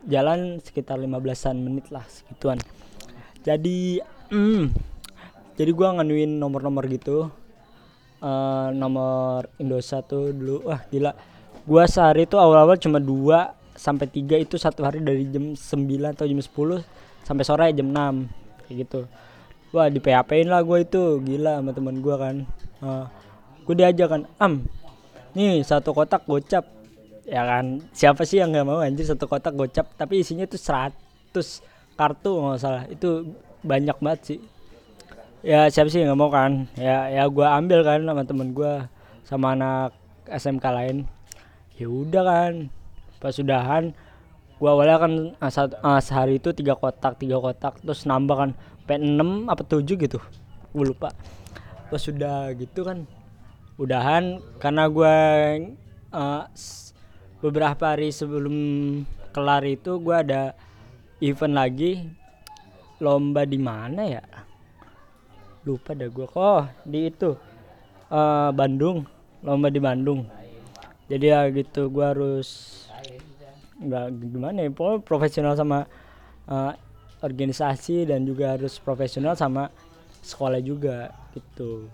jalan 0.09 0.57
sekitar 0.61 0.97
15an 0.97 1.61
menit 1.61 1.93
lah 1.93 2.01
segituan 2.09 2.57
jadi 3.41 4.05
mm, 4.29 4.63
jadi 5.57 5.71
gua 5.73 5.97
nganuin 5.97 6.41
nomor-nomor 6.41 6.85
gitu. 6.89 7.29
Uh, 8.21 8.69
nomor 8.77 9.49
Indosat 9.57 10.05
tuh 10.05 10.29
dulu. 10.29 10.69
Wah 10.69 10.81
gila. 10.89 11.17
Gua 11.65 11.85
sehari 11.89 12.29
itu 12.29 12.37
awal-awal 12.37 12.77
cuma 12.77 13.01
dua 13.01 13.57
sampai 13.73 14.05
tiga 14.05 14.37
itu 14.37 14.61
satu 14.61 14.85
hari 14.85 15.01
dari 15.01 15.25
jam 15.31 15.57
9 15.57 16.13
atau 16.13 16.29
jam 16.29 16.37
10 16.37 16.85
sampai 17.25 17.43
sore 17.45 17.65
jam 17.73 17.89
6 17.89 18.29
kayak 18.67 18.75
gitu. 18.85 19.01
Wah 19.71 19.87
di 19.87 19.97
PHP 20.03 20.45
in 20.45 20.49
lah 20.51 20.61
gue 20.61 20.83
itu. 20.83 21.17
Gila 21.23 21.63
sama 21.63 21.71
teman 21.71 22.03
gue 22.03 22.15
kan. 22.15 22.35
Uh, 22.83 22.85
eh, 22.85 23.05
gue 23.65 23.75
diajak 23.77 24.07
kan 24.11 24.21
am 24.37 24.67
nih 25.31 25.63
satu 25.63 25.95
kotak 25.95 26.27
gocap. 26.27 26.67
Ya 27.23 27.47
kan? 27.47 27.79
Siapa 27.95 28.27
sih 28.27 28.43
yang 28.43 28.51
nggak 28.51 28.67
mau 28.67 28.83
anjir 28.83 29.07
satu 29.07 29.25
kotak 29.25 29.55
gocap? 29.55 29.87
Tapi 29.95 30.21
isinya 30.21 30.43
tuh 30.43 30.59
100 30.59 30.91
kartu 32.01 32.31
nggak 32.41 32.57
salah. 32.57 32.83
Itu 32.89 33.37
banyak 33.61 33.97
banget 34.01 34.21
sih. 34.25 34.39
Ya 35.45 35.69
siapa 35.69 35.93
sih 35.93 36.01
nggak 36.01 36.17
mau 36.17 36.33
kan? 36.33 36.65
Ya 36.73 37.05
ya 37.13 37.29
gue 37.29 37.45
ambil 37.45 37.85
kan 37.85 38.01
sama 38.01 38.23
temen 38.25 38.49
gue 38.57 38.73
sama 39.21 39.53
anak 39.53 39.93
SMK 40.25 40.65
lain. 40.73 40.97
Ya 41.77 41.85
udah 41.85 42.23
kan. 42.25 42.53
Pas 43.21 43.37
sudahan 43.37 43.93
gue 44.61 44.69
awalnya 44.69 44.97
kan 45.01 45.13
saat, 45.49 45.73
uh, 45.81 46.01
sehari 46.01 46.41
itu 46.41 46.49
tiga 46.57 46.73
kotak 46.73 47.21
tiga 47.21 47.37
kotak. 47.37 47.77
Terus 47.85 48.09
nambah 48.09 48.35
kan 48.37 48.51
P6 48.89 49.45
apa 49.45 49.61
7 49.61 49.85
gitu. 49.85 50.17
Gue 50.73 50.85
lupa. 50.89 51.13
Pas 51.93 52.01
sudah 52.01 52.49
gitu 52.57 52.81
kan 52.81 53.05
udahan 53.81 54.37
karena 54.61 54.85
gue 54.85 55.15
uh, 56.13 56.43
beberapa 57.41 57.97
hari 57.97 58.13
sebelum 58.13 58.55
kelar 59.33 59.65
itu 59.65 59.97
gue 59.97 60.13
ada 60.15 60.53
event 61.21 61.53
lagi 61.55 62.09
lomba 62.97 63.45
di 63.45 63.61
mana 63.61 64.01
ya? 64.05 64.23
Lupa 65.61 65.93
dah 65.93 66.09
gue 66.09 66.25
oh 66.33 66.65
di 66.81 67.07
itu 67.07 67.37
uh, 68.09 68.49
Bandung. 68.49 69.05
Lomba 69.45 69.69
di 69.69 69.77
Bandung. 69.81 70.25
Jadi 71.05 71.25
ya 71.29 71.45
gitu 71.53 71.89
gue 71.93 72.05
harus 72.05 72.81
nggak 73.81 74.05
gimana 74.29 74.57
ya 74.61 74.69
profesional 75.01 75.57
sama 75.57 75.89
uh, 76.45 76.73
organisasi 77.25 78.05
dan 78.05 78.25
juga 78.25 78.53
harus 78.53 78.77
profesional 78.77 79.33
sama 79.33 79.73
sekolah 80.21 80.61
juga 80.61 81.13
gitu. 81.33 81.89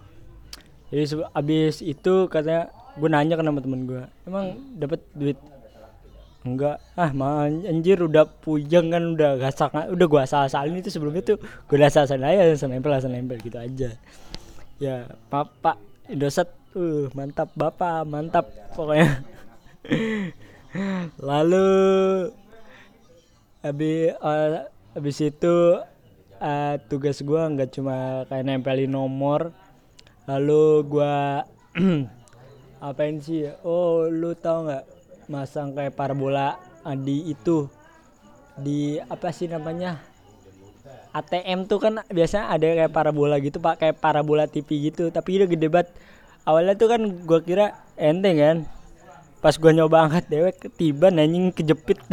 Jadi 0.91 1.03
abis 1.35 1.83
itu 1.83 2.31
katanya 2.31 2.71
gue 2.95 3.09
nanya 3.11 3.35
ke 3.35 3.43
nama 3.43 3.59
temen 3.59 3.85
gue 3.85 4.03
emang 4.25 4.57
dapat 4.79 4.99
duit 5.13 5.37
enggak. 6.55 6.77
Ah 6.95 7.11
man, 7.11 7.67
anjir 7.67 7.99
udah 7.99 8.23
pujang 8.27 8.93
kan 8.93 9.03
udah 9.17 9.35
gasak 9.41 9.73
udah 9.73 10.05
gua 10.07 10.23
asal 10.23 10.47
asalin 10.47 10.79
itu 10.79 10.93
sebelumnya 10.93 11.23
tuh 11.25 11.37
gua 11.67 11.75
udah 11.81 11.89
asal 11.91 12.07
asalin 12.07 12.27
aja 12.29 12.55
asal 12.55 12.69
nempel 12.71 12.93
asal 12.95 13.11
nempel 13.11 13.37
gitu 13.43 13.57
aja. 13.59 13.89
Ya 14.79 15.09
papa 15.27 15.75
Indosat 16.07 16.47
uh 16.77 17.11
mantap 17.11 17.51
bapak 17.57 18.07
mantap 18.07 18.47
pokoknya. 18.73 19.25
Lalu 21.27 21.67
habis 23.65 24.15
uh, 24.23 24.69
habis 24.95 25.17
itu 25.19 25.55
uh, 26.39 26.75
tugas 26.87 27.19
gua 27.25 27.49
nggak 27.51 27.75
cuma 27.75 28.23
kayak 28.29 28.45
nempelin 28.45 28.89
nomor 28.89 29.51
lalu 30.29 30.85
gua 30.85 31.43
apain 32.87 33.17
sih 33.17 33.49
oh 33.65 34.05
lu 34.05 34.37
tau 34.37 34.67
nggak 34.67 34.96
masang 35.27 35.75
kayak 35.75 35.95
parabola 35.95 36.55
di 37.03 37.27
itu 37.31 37.67
di 38.57 38.97
apa 38.97 39.29
sih 39.35 39.45
namanya 39.51 40.01
ATM 41.17 41.65
tuh 41.65 41.79
kan 41.81 41.93
biasanya 42.07 42.51
ada 42.53 42.65
kayak 42.67 42.93
parabola 42.93 43.35
gitu 43.41 43.57
pak 43.57 43.81
kayak 43.81 43.97
parabola 43.97 44.45
TV 44.45 44.91
gitu 44.91 45.09
tapi 45.09 45.41
udah 45.41 45.49
gede 45.49 45.67
banget. 45.67 45.89
Awalnya 46.47 46.79
tuh 46.79 46.87
kan 46.87 47.01
gua 47.27 47.39
kira 47.43 47.75
enteng 47.99 48.37
kan 48.39 48.57
pas 49.41 49.57
gua 49.57 49.73
nyoba 49.73 50.07
angkat 50.07 50.25
dewek 50.29 50.57
tiba 50.77 51.09
nanying 51.09 51.51
kejepit. 51.51 51.99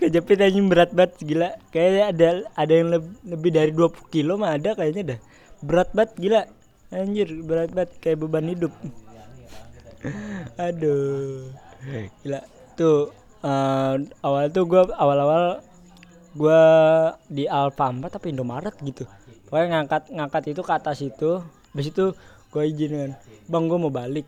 Kejepit 0.00 0.42
anjing 0.42 0.66
berat 0.66 0.90
banget 0.90 1.22
gila. 1.22 1.54
Kayaknya 1.70 2.04
ada 2.10 2.28
ada 2.58 2.72
yang 2.74 2.88
lebih, 2.90 3.12
lebih 3.22 3.50
dari 3.54 3.70
20 3.70 4.10
kilo 4.14 4.32
mah 4.34 4.58
ada 4.58 4.74
kayaknya 4.74 5.02
dah. 5.14 5.18
Berat 5.62 5.88
banget 5.94 6.12
gila. 6.18 6.42
Anjir 6.90 7.28
berat 7.46 7.70
banget 7.70 7.90
kayak 8.02 8.18
beban 8.18 8.50
hidup. 8.50 8.72
Aduh 10.66 11.65
gila. 12.22 12.40
Tuh 12.76 13.10
uh, 13.44 13.94
awal 14.24 14.48
tuh 14.52 14.64
gue 14.68 14.82
awal-awal 14.96 15.60
gue 16.36 16.62
di 17.32 17.44
Alfamart 17.48 18.12
tapi 18.12 18.32
Indomaret 18.32 18.76
gitu. 18.84 19.08
Pokoknya 19.48 19.80
ngangkat 19.80 20.12
ngangkat 20.12 20.42
itu 20.52 20.60
ke 20.60 20.72
atas 20.72 20.98
itu. 21.00 21.40
Habis 21.72 21.86
itu 21.92 22.04
gue 22.52 22.62
izin 22.62 22.92
kan 22.92 23.12
bang 23.48 23.64
gue 23.68 23.78
mau 23.78 23.92
balik. 23.92 24.26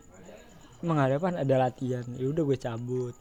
Emang 0.79 0.97
ada 0.97 1.19
ada 1.19 1.55
latihan. 1.59 2.05
Ya 2.17 2.25
udah 2.31 2.43
gue 2.45 2.57
cabut. 2.57 3.15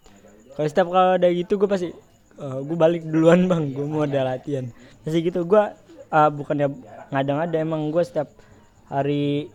Kalau 0.56 0.68
setiap 0.68 0.88
kalau 0.90 1.14
ada 1.18 1.28
gitu 1.30 1.58
gue 1.58 1.68
pasti 1.70 1.90
uh, 2.38 2.60
gue 2.64 2.76
balik 2.78 3.02
duluan 3.06 3.46
bang. 3.46 3.74
Gue 3.74 3.86
mau 3.86 4.06
ada 4.06 4.24
latihan. 4.36 4.70
Masih 5.04 5.20
gitu 5.26 5.44
gue 5.44 5.62
uh, 6.12 6.30
bukannya 6.32 6.72
ngadang 7.12 7.38
ada 7.40 7.56
emang 7.60 7.88
gue 7.88 8.04
setiap 8.04 8.28
hari 8.88 9.52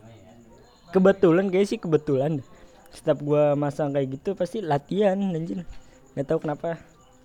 kebetulan 0.94 1.50
kayak 1.50 1.68
sih 1.70 1.82
kebetulan 1.82 2.46
setiap 2.94 3.20
gue 3.26 3.58
masang 3.58 3.90
kayak 3.90 4.22
gitu 4.22 4.38
pasti 4.38 4.62
latihan 4.62 5.18
anjir 5.18 5.66
nggak 6.14 6.26
tahu 6.30 6.40
kenapa. 6.46 6.78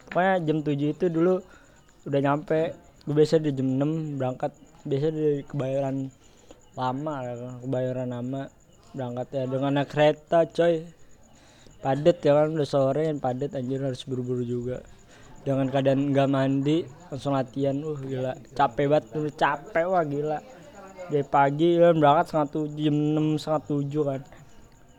Pokoknya 0.08 0.34
jam 0.40 0.58
7 0.64 0.96
itu 0.96 1.06
dulu 1.12 1.34
udah 2.08 2.20
nyampe. 2.24 2.72
Gue 3.04 3.14
biasa 3.14 3.36
di 3.40 3.52
jam 3.52 3.68
6 3.76 4.16
berangkat. 4.16 4.52
Biasa 4.88 5.06
di 5.12 5.44
kebayoran 5.44 6.08
lama 6.72 7.12
kebayoran 7.60 8.08
lama 8.08 8.48
berangkat 8.96 9.26
ya. 9.36 9.44
Dengan 9.44 9.70
naik 9.76 9.88
kereta 9.92 10.48
coy. 10.48 10.88
Padet 11.78 12.18
ya 12.24 12.34
kan 12.34 12.58
udah 12.58 12.66
sore 12.66 13.06
yang 13.06 13.22
padet 13.22 13.54
anjir 13.54 13.78
harus 13.78 14.02
buru-buru 14.08 14.42
juga. 14.42 14.80
Dengan 15.44 15.68
keadaan 15.68 16.10
nggak 16.10 16.28
mandi 16.32 16.88
langsung 17.12 17.36
latihan. 17.36 17.76
Uh 17.84 18.00
gila. 18.00 18.32
Capek 18.56 18.88
banget 18.88 19.04
udah 19.12 19.34
capek 19.36 19.84
wah 19.84 20.04
gila. 20.08 20.38
Dari 21.12 21.24
pagi 21.28 21.76
kan 21.76 21.96
berangkat 22.00 22.24
setengah 22.32 22.48
tujuh 22.56 22.84
jam 22.88 22.96
enam 22.96 23.26
setengah 23.36 23.62
tujuh 23.68 24.02
kan 24.04 24.20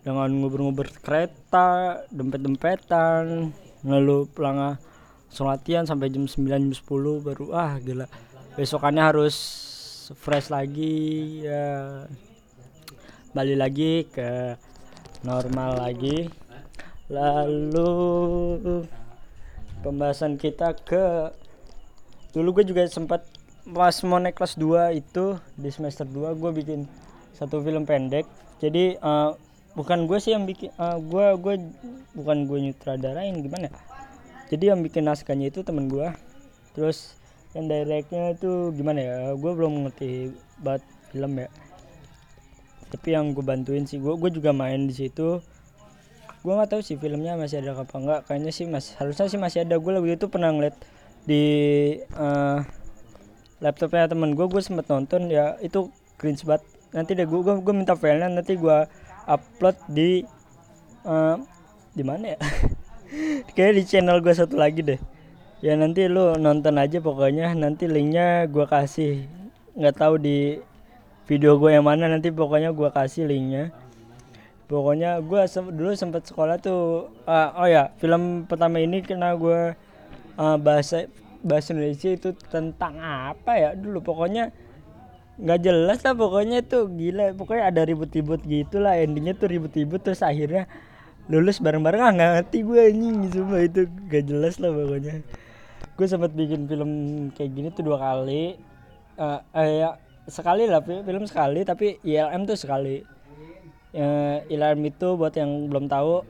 dengan 0.04 0.32
nguber-nguber 0.32 0.90
kereta 1.04 2.00
dempet-dempetan 2.08 3.52
lalu 3.84 4.28
langsung 4.36 5.48
latihan 5.48 5.88
sampai 5.88 6.12
jam 6.12 6.28
9 6.28 6.48
jam 6.48 6.72
10 6.72 7.26
baru 7.26 7.46
ah 7.56 7.80
gila. 7.80 8.08
Besokannya 8.56 9.04
harus 9.04 9.36
fresh 10.20 10.52
lagi 10.52 11.46
ya. 11.46 12.04
Balik 13.32 13.58
lagi 13.60 13.94
ke 14.10 14.58
normal 15.24 15.80
lagi. 15.80 16.28
Lalu 17.10 17.92
pembahasan 19.82 20.36
kita 20.36 20.76
ke 20.76 21.32
dulu 22.30 22.62
gue 22.62 22.66
juga 22.70 22.86
sempat 22.86 23.26
pas 23.70 23.96
mau 24.06 24.22
naik 24.22 24.38
kelas 24.38 24.58
2 24.58 25.02
itu 25.02 25.38
di 25.58 25.70
semester 25.70 26.06
2 26.06 26.38
gue 26.38 26.52
bikin 26.62 26.80
satu 27.38 27.62
film 27.64 27.88
pendek. 27.88 28.28
Jadi 28.60 29.00
uh, 29.00 29.34
bukan 29.78 30.10
gue 30.10 30.18
sih 30.18 30.34
yang 30.34 30.50
bikin 30.50 30.74
uh, 30.78 30.98
gue 30.98 31.26
gue 31.38 31.56
bukan 32.18 32.50
gue 32.50 32.58
nyutradarain 32.70 33.38
gimana 33.38 33.70
jadi 34.50 34.74
yang 34.74 34.82
bikin 34.82 35.06
naskahnya 35.06 35.54
itu 35.54 35.62
temen 35.62 35.86
gue 35.90 36.10
terus 36.74 37.20
yang 37.58 37.66
directnya 37.66 38.38
itu 38.38 38.70
gimana 38.78 39.00
ya? 39.02 39.18
Gue 39.34 39.52
belum 39.58 39.90
ngerti 39.90 40.34
buat 40.62 40.82
film 41.10 41.42
ya. 41.42 41.50
Tapi 42.90 43.08
yang 43.14 43.34
gue 43.34 43.46
bantuin 43.46 43.86
sih 43.86 43.98
gue 43.98 44.14
gue 44.14 44.30
juga 44.34 44.54
main 44.54 44.86
di 44.86 44.94
situ. 44.94 45.42
Gue 46.46 46.54
nggak 46.56 46.70
tahu 46.78 46.82
sih 46.86 46.96
filmnya 46.96 47.36
masih 47.36 47.62
ada 47.66 47.76
apa 47.76 47.96
enggak 47.98 48.20
kayaknya 48.30 48.52
sih 48.54 48.66
masih 48.70 48.94
harusnya 49.02 49.26
sih 49.30 49.40
masih 49.42 49.60
ada. 49.66 49.82
Gue 49.82 49.98
waktu 49.98 50.18
itu 50.18 50.30
pernah 50.30 50.54
ngeliat 50.54 50.78
di 51.26 51.44
uh, 52.18 52.62
laptopnya 53.60 54.08
temen 54.08 54.38
gue 54.38 54.46
gue 54.46 54.62
sempet 54.62 54.86
nonton 54.88 55.30
ya 55.30 55.58
itu 55.66 55.90
cringe 56.22 56.46
banget. 56.46 56.66
Nanti 56.94 57.18
deh 57.18 57.26
gue 57.26 57.42
gue 57.42 57.74
minta 57.74 57.98
filenya 57.98 58.30
nanti 58.30 58.58
gue 58.58 58.78
upload 59.30 59.78
di 59.86 60.26
uh, 61.06 61.38
di 61.94 62.02
mana 62.02 62.34
ya? 62.34 62.40
Kayak 63.56 63.74
di 63.78 63.84
channel 63.86 64.18
gue 64.26 64.34
satu 64.34 64.58
lagi 64.58 64.82
deh. 64.82 65.00
Ya 65.62 65.78
nanti 65.78 66.10
lu 66.10 66.34
nonton 66.42 66.82
aja 66.82 66.98
pokoknya. 66.98 67.54
Nanti 67.54 67.86
linknya 67.86 68.50
gue 68.50 68.66
kasih. 68.66 69.30
Nggak 69.78 69.96
tahu 70.02 70.18
di 70.18 70.58
video 71.30 71.62
gue 71.62 71.78
yang 71.78 71.86
mana 71.86 72.10
nanti 72.10 72.34
pokoknya 72.34 72.74
gue 72.74 72.90
kasih 72.90 73.30
linknya. 73.30 73.70
Pokoknya 74.70 75.22
gue 75.22 75.42
se 75.50 75.62
dulu 75.62 75.94
sempat 75.98 76.30
sekolah 76.30 76.62
tuh 76.62 77.10
uh, 77.26 77.50
oh 77.58 77.66
ya 77.66 77.90
film 77.98 78.46
pertama 78.46 78.78
ini 78.78 79.02
kena 79.02 79.34
gue 79.34 79.74
uh, 80.38 80.58
bahasa 80.62 81.10
bahasa 81.42 81.74
Indonesia 81.74 82.14
itu 82.14 82.30
tentang 82.50 82.98
apa 83.02 83.58
ya? 83.58 83.70
Dulu 83.74 84.02
pokoknya 84.02 84.54
nggak 85.40 85.60
jelas 85.64 86.00
lah 86.04 86.14
pokoknya 86.16 86.60
tuh 86.68 86.92
gila. 86.92 87.32
Pokoknya 87.34 87.72
ada 87.72 87.82
ribut-ribut 87.88 88.44
gitulah 88.44 89.00
endingnya 89.00 89.34
tuh 89.40 89.48
ribut-ribut 89.48 90.04
terus 90.04 90.20
akhirnya 90.20 90.68
lulus 91.32 91.64
bareng-bareng. 91.64 92.02
Ah 92.04 92.12
nggak 92.12 92.32
ngerti 92.36 92.58
gue 92.68 92.80
anjing. 92.80 93.16
Semua 93.32 93.60
itu 93.64 93.82
gak 94.12 94.24
jelas 94.28 94.56
lah 94.60 94.72
pokoknya. 94.76 95.16
Gue 95.96 96.08
sempat 96.08 96.32
bikin 96.36 96.68
film 96.68 96.92
kayak 97.34 97.52
gini 97.56 97.68
tuh 97.72 97.84
dua 97.88 97.98
kali. 98.00 98.60
Uh, 99.20 99.40
eh, 99.56 99.84
ya 99.84 99.90
sekali 100.30 100.64
lah 100.70 100.80
film 100.84 101.24
sekali 101.26 101.64
tapi 101.64 102.00
ILM 102.04 102.44
tuh 102.44 102.60
sekali. 102.60 103.04
Uh, 103.96 104.44
ILM 104.52 104.86
itu 104.86 105.18
buat 105.18 105.34
yang 105.34 105.72
belum 105.72 105.90
tahu 105.90 106.22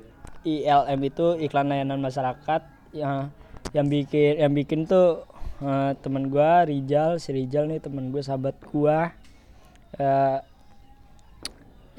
ILM 0.45 0.99
itu 1.03 1.35
iklan 1.41 1.67
layanan 1.67 1.97
masyarakat. 1.97 2.61
Yang 2.93 3.33
yang 3.73 3.85
bikin 3.85 4.33
yang 4.41 4.53
bikin 4.53 4.89
tuh 4.89 5.29
uh, 5.63 5.91
temen 5.99 6.27
gue 6.27 6.51
Rijal 6.67 7.19
si 7.19 7.35
Rijal 7.35 7.67
nih 7.67 7.79
temen 7.83 8.11
gue 8.11 8.21
sahabat 8.23 8.55
gue 8.59 8.97
uh, 9.99 10.37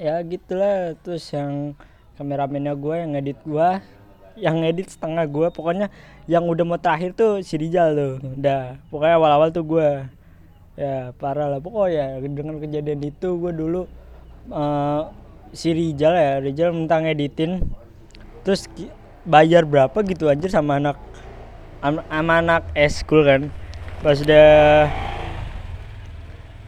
ya 0.00 0.14
gitulah 0.24 0.96
terus 1.04 1.28
yang 1.32 1.76
kameramennya 2.16 2.72
gue 2.76 2.94
yang 2.96 3.10
ngedit 3.16 3.38
gue 3.44 3.68
yang 4.40 4.64
ngedit 4.64 4.88
setengah 4.88 5.28
gue 5.28 5.48
pokoknya 5.52 5.92
yang 6.24 6.48
udah 6.48 6.64
mau 6.64 6.78
terakhir 6.80 7.12
tuh 7.12 7.44
si 7.44 7.58
Rijal 7.60 7.92
tuh 7.92 8.14
udah. 8.38 8.78
Pokoknya 8.88 9.14
awal-awal 9.18 9.48
tuh 9.52 9.64
gue 9.66 9.88
ya 10.78 11.12
parah 11.18 11.52
lah 11.52 11.60
pokoknya 11.60 12.22
dengan 12.24 12.56
kejadian 12.56 13.04
itu 13.04 13.28
gue 13.36 13.52
dulu 13.52 13.84
uh, 14.48 15.12
si 15.52 15.74
Rijal 15.76 16.14
ya 16.16 16.32
Rijal 16.40 16.72
minta 16.72 16.96
ngeditin 16.96 17.60
terus 18.46 18.64
bayar 19.28 19.68
berapa 19.68 19.92
gitu 20.06 20.30
aja 20.32 20.48
sama 20.48 20.80
anak 20.80 20.96
sama 21.80 22.32
anak 22.40 22.68
eskul 22.76 23.24
kan. 23.24 23.48
Pas 24.04 24.20
udah 24.20 24.88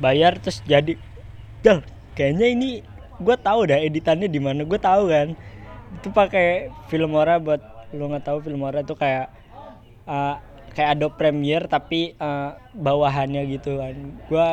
bayar 0.00 0.36
terus 0.40 0.64
jadi 0.64 0.96
gal 1.62 1.84
kayaknya 2.18 2.46
ini 2.50 2.70
gue 3.22 3.36
tahu 3.38 3.70
dah 3.70 3.78
editannya 3.78 4.26
di 4.26 4.40
mana 4.40 4.64
gue 4.64 4.80
tahu 4.80 5.12
kan. 5.12 5.36
Itu 6.00 6.08
pakai 6.10 6.72
Filmora 6.88 7.36
buat 7.36 7.60
lo 7.92 8.08
nggak 8.08 8.24
tahu 8.24 8.38
Filmora 8.40 8.80
itu 8.80 8.96
kayak 8.96 9.28
uh, 10.08 10.40
kayak 10.72 10.96
Adobe 10.96 11.20
Premiere 11.20 11.68
tapi 11.68 12.16
uh, 12.16 12.56
bawahannya 12.72 13.44
gitu 13.52 13.76
kan. 13.76 13.94
Gue 14.28 14.48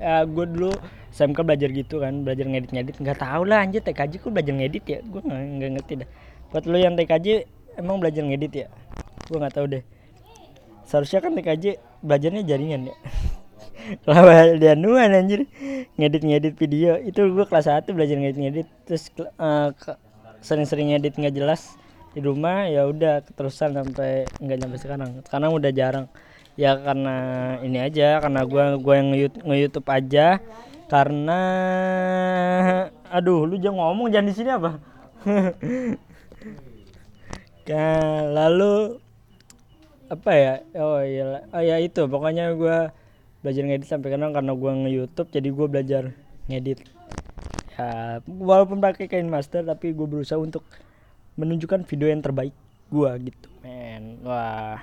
ya 0.00 0.26
gue 0.26 0.46
dulu 0.48 0.72
SMK 1.14 1.46
belajar 1.46 1.70
gitu 1.70 2.02
kan 2.02 2.26
belajar 2.26 2.50
ngedit 2.50 2.74
ngedit 2.74 2.96
nggak 2.98 3.22
tahu 3.22 3.46
lah 3.46 3.62
anjir 3.62 3.84
TKJ 3.84 4.18
gue 4.18 4.32
belajar 4.32 4.54
ngedit 4.56 4.84
ya? 4.88 4.98
Gue 5.04 5.20
nggak 5.20 5.70
ngerti 5.78 5.92
dah. 6.02 6.08
Buat 6.50 6.64
lo 6.66 6.76
yang 6.80 6.96
TKJ 6.96 7.46
emang 7.78 8.00
belajar 8.00 8.22
ngedit 8.24 8.52
ya 8.64 8.66
gue 9.28 9.38
nggak 9.40 9.54
tahu 9.56 9.66
deh. 9.68 9.82
Seharusnya 10.84 11.24
kan 11.24 11.32
TKJ 11.32 11.80
belajarnya 12.04 12.42
jaringan 12.44 12.92
ya. 12.92 12.96
Kalau 14.04 14.24
dia 14.56 14.74
nuan 14.76 15.12
anjir. 15.12 15.48
Ngedit 15.96 16.22
ngedit 16.24 16.54
video. 16.56 16.96
Itu 17.00 17.28
gue 17.32 17.44
kelas 17.48 17.68
1 17.68 17.88
belajar 17.92 18.16
ngedit 18.20 18.38
ngedit 18.40 18.68
terus 18.84 19.08
uh, 19.40 19.72
sering-sering 20.44 20.92
ngedit 20.92 21.16
nggak 21.16 21.34
jelas 21.36 21.76
di 22.14 22.22
rumah 22.22 22.70
ya 22.70 22.86
udah 22.86 23.26
keterusan 23.26 23.74
sampai 23.74 24.28
nggak 24.40 24.58
sampai 24.60 24.78
sekarang. 24.80 25.10
Sekarang 25.24 25.50
udah 25.56 25.72
jarang. 25.72 26.06
Ya 26.54 26.78
karena 26.78 27.16
ini 27.66 27.82
aja 27.82 28.22
karena 28.22 28.46
gue 28.46 28.64
gue 28.78 28.94
yang 28.94 29.08
nge 29.44 29.56
YouTube 29.58 29.88
aja. 29.88 30.38
Karena 30.84 31.40
aduh 33.08 33.48
lu 33.48 33.56
jangan 33.56 33.88
ngomong 33.88 34.12
jangan 34.12 34.28
di 34.28 34.34
sini 34.36 34.50
apa? 34.52 34.78
Lalu 38.36 39.03
apa 40.12 40.30
ya? 40.36 40.54
Oh 40.76 41.00
iya, 41.00 41.48
oh 41.52 41.62
ya 41.62 41.76
itu 41.80 42.04
pokoknya 42.04 42.52
gue 42.56 42.92
belajar 43.40 43.62
ngedit 43.64 43.88
sampai 43.88 44.12
sekarang 44.12 44.32
karena 44.32 44.52
gue 44.56 44.70
nge 44.72 44.90
YouTube 44.92 45.28
jadi 45.32 45.48
gue 45.48 45.66
belajar 45.68 46.02
ngedit. 46.48 46.78
Ya, 47.74 48.20
walaupun 48.24 48.78
pakai 48.78 49.10
kain 49.10 49.26
master 49.26 49.66
tapi 49.66 49.90
gue 49.96 50.06
berusaha 50.06 50.38
untuk 50.38 50.62
menunjukkan 51.34 51.82
video 51.88 52.06
yang 52.12 52.22
terbaik 52.22 52.54
gue 52.92 53.10
gitu, 53.32 53.48
men. 53.64 54.22
Wah. 54.22 54.78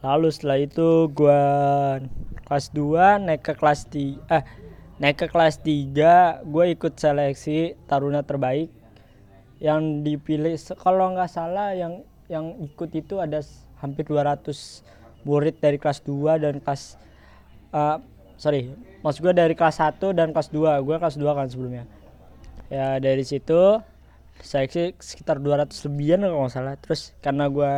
Lalu 0.00 0.32
setelah 0.32 0.58
itu 0.62 1.12
gue 1.12 1.42
kelas 2.48 2.66
2 2.72 3.30
naik 3.30 3.42
ke 3.46 3.52
kelas 3.54 3.86
3 3.92 4.26
eh 4.32 4.44
naik 4.98 5.16
ke 5.22 5.26
kelas 5.30 5.62
3 5.62 6.42
gue 6.44 6.64
ikut 6.72 6.92
seleksi 6.98 7.78
taruna 7.86 8.26
terbaik 8.26 8.72
yang 9.60 10.00
dipilih 10.00 10.56
kalau 10.80 11.12
nggak 11.12 11.30
salah 11.30 11.76
yang 11.76 12.02
yang 12.26 12.56
ikut 12.64 12.90
itu 12.96 13.22
ada 13.22 13.44
hampir 13.80 14.04
200 14.06 14.46
murid 15.24 15.60
dari 15.60 15.76
kelas 15.76 16.00
2 16.04 16.40
dan 16.40 16.54
kelas 16.60 16.96
uh, 17.76 18.00
sorry 18.40 18.72
maksud 19.04 19.20
gue 19.20 19.32
dari 19.36 19.52
kelas 19.52 19.80
1 19.80 20.00
dan 20.16 20.32
kelas 20.32 20.48
2 20.52 20.80
gue 20.84 20.96
kelas 20.96 21.16
2 21.16 21.38
kan 21.38 21.46
sebelumnya. 21.48 21.84
Ya 22.70 23.02
dari 23.02 23.26
situ 23.26 23.82
seleksi 24.40 24.96
sekitar 24.96 25.36
200 25.42 25.68
lebihan 25.90 26.24
kalau 26.24 26.46
nggak 26.46 26.54
salah. 26.54 26.74
Terus 26.80 27.12
karena 27.20 27.50
gue 27.50 27.72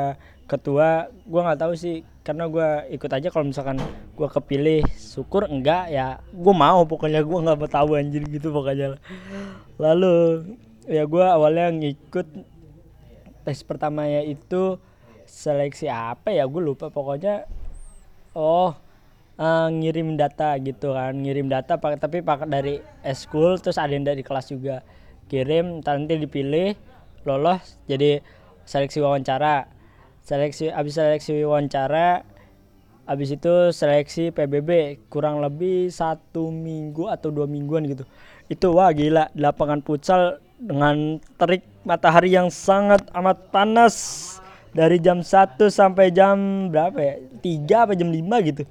ketua 0.46 1.08
gue 1.24 1.40
nggak 1.40 1.60
tahu 1.64 1.72
sih 1.74 2.04
karena 2.22 2.46
gue 2.46 2.68
ikut 2.94 3.10
aja 3.10 3.28
kalau 3.32 3.48
misalkan 3.48 3.80
gue 4.14 4.28
kepilih 4.28 4.82
syukur 4.94 5.48
enggak 5.48 5.90
ya 5.90 6.20
gue 6.30 6.54
mau. 6.54 6.84
Pokoknya 6.86 7.24
gue 7.24 7.38
nggak 7.38 7.58
mau 7.58 7.70
tahu 7.70 7.98
anjir 7.98 8.22
gitu 8.28 8.54
pokoknya. 8.54 8.98
Lalu 9.78 10.14
ya 10.86 11.06
gue 11.06 11.24
awalnya 11.24 11.70
ngikut 11.72 12.26
tes 13.42 13.58
pertamanya 13.66 14.22
itu 14.22 14.78
seleksi 15.32 15.88
apa 15.88 16.28
ya? 16.28 16.44
Gue 16.44 16.60
lupa 16.60 16.92
pokoknya 16.92 17.48
oh 18.36 18.76
uh, 19.40 19.68
ngirim 19.72 20.20
data 20.20 20.60
gitu 20.60 20.92
kan 20.92 21.16
ngirim 21.16 21.48
data 21.48 21.80
pakai 21.80 21.96
tapi 21.96 22.20
pakai 22.20 22.48
dari 22.48 22.74
school 23.16 23.56
terus 23.56 23.80
ada 23.80 23.96
yang 23.96 24.04
dari 24.04 24.20
kelas 24.20 24.52
juga. 24.52 24.84
Kirim 25.32 25.80
nanti 25.80 26.20
dipilih 26.20 26.76
lolos 27.24 27.80
jadi 27.88 28.20
seleksi 28.68 29.00
wawancara. 29.00 29.64
Seleksi 30.22 30.70
abis 30.70 31.00
seleksi 31.00 31.42
wawancara 31.42 32.22
abis 33.02 33.34
itu 33.34 33.74
seleksi 33.74 34.30
PBB 34.30 35.02
kurang 35.10 35.42
lebih 35.42 35.90
satu 35.90 36.54
minggu 36.54 37.10
atau 37.10 37.34
dua 37.34 37.50
mingguan 37.50 37.88
gitu. 37.90 38.06
Itu 38.46 38.76
wah 38.76 38.94
gila 38.94 39.32
lapangan 39.34 39.82
futsal 39.82 40.38
dengan 40.62 41.18
terik 41.40 41.66
matahari 41.82 42.30
yang 42.30 42.46
sangat 42.54 43.02
amat 43.10 43.50
panas 43.50 43.94
dari 44.72 44.96
jam 44.98 45.20
1 45.20 45.60
sampai 45.68 46.08
jam 46.12 46.68
berapa 46.72 46.96
ya? 46.96 47.14
3 47.44 47.84
apa 47.88 47.92
jam 47.92 48.08
5 48.08 48.48
gitu. 48.48 48.64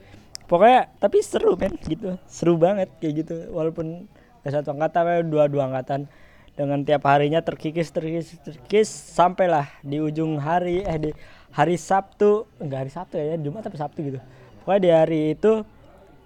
Pokoknya 0.50 0.92
tapi 1.00 1.24
seru 1.24 1.56
men 1.56 1.78
gitu. 1.80 2.20
Seru 2.28 2.60
banget 2.60 2.92
kayak 3.00 3.24
gitu. 3.24 3.36
Walaupun 3.56 4.10
gak 4.44 4.52
satu 4.52 4.76
angkatan 4.76 5.30
dua 5.32 5.48
dua 5.48 5.72
angkatan. 5.72 6.12
Dengan 6.52 6.84
tiap 6.84 7.08
harinya 7.08 7.40
terkikis 7.40 7.96
terkikis 7.96 8.36
terkikis 8.44 8.92
sampailah 8.92 9.72
di 9.80 10.04
ujung 10.04 10.36
hari 10.44 10.84
eh 10.84 10.98
di 11.00 11.10
hari 11.56 11.80
Sabtu. 11.80 12.44
Enggak 12.60 12.84
hari 12.84 12.92
Sabtu 12.92 13.16
ya 13.16 13.40
Jumat 13.40 13.64
tapi 13.64 13.80
Sabtu 13.80 14.00
gitu. 14.04 14.20
Pokoknya 14.62 14.82
di 14.84 14.90
hari 14.92 15.20
itu 15.40 15.64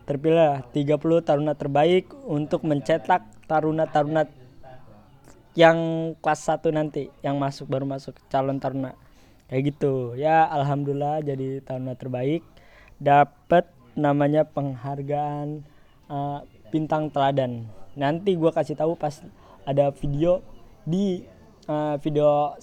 terpilih 0.10 0.66
30 0.74 1.22
taruna 1.22 1.54
terbaik 1.54 2.10
untuk 2.26 2.66
mencetak 2.66 3.22
taruna-taruna 3.46 4.26
yang 5.54 5.78
kelas 6.18 6.42
1 6.50 6.66
nanti 6.74 7.14
yang 7.22 7.38
masuk 7.38 7.70
baru 7.70 7.86
masuk 7.86 8.18
calon 8.30 8.58
taruna 8.58 8.98
kayak 9.50 9.76
gitu. 9.76 10.18
Ya 10.18 10.46
alhamdulillah 10.50 11.22
jadi 11.22 11.62
taruna 11.62 11.98
terbaik. 11.98 12.42
Dapat 12.98 13.68
namanya 13.96 14.48
penghargaan 14.48 15.64
uh, 16.12 16.44
bintang 16.70 17.10
teladan. 17.12 17.68
Nanti 17.96 18.36
gua 18.36 18.52
kasih 18.52 18.76
tahu 18.76 19.00
pas 19.00 19.24
ada 19.66 19.90
video 19.96 20.44
di 20.86 21.26
uh, 21.70 21.96
video 22.02 22.56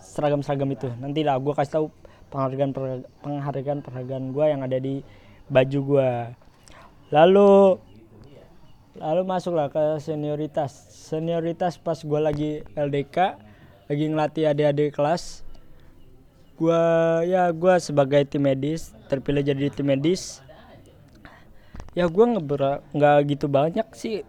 seragam-seragam 0.00 0.70
itu. 0.72 0.88
Nanti 0.98 1.20
lah 1.22 1.36
gua 1.38 1.54
kasih 1.56 1.72
tahu 1.80 1.86
penghargaan 2.32 2.70
penghargaan 3.20 3.78
penghargaan 3.84 4.24
gua 4.32 4.50
yang 4.50 4.64
ada 4.64 4.78
di 4.80 5.04
baju 5.50 5.78
gua. 5.84 6.10
Lalu 7.10 7.78
lalu 8.98 9.22
masuklah 9.24 9.70
ke 9.70 9.98
senioritas. 10.02 10.70
Senioritas 10.92 11.78
pas 11.78 11.98
gue 11.98 12.20
lagi 12.20 12.50
LDK 12.74 13.16
lagi 13.90 14.04
ngelatih 14.06 14.44
adik-adik 14.54 14.94
kelas 14.94 15.42
gue 16.60 16.82
ya 17.24 17.48
gue 17.56 17.74
sebagai 17.80 18.20
tim 18.28 18.44
medis 18.44 18.92
terpilih 19.08 19.40
jadi 19.40 19.72
tim 19.72 19.88
medis 19.88 20.44
ya 21.96 22.04
gue 22.04 22.24
nggak 22.36 23.16
gitu 23.32 23.48
banyak 23.48 23.88
sih. 23.96 24.22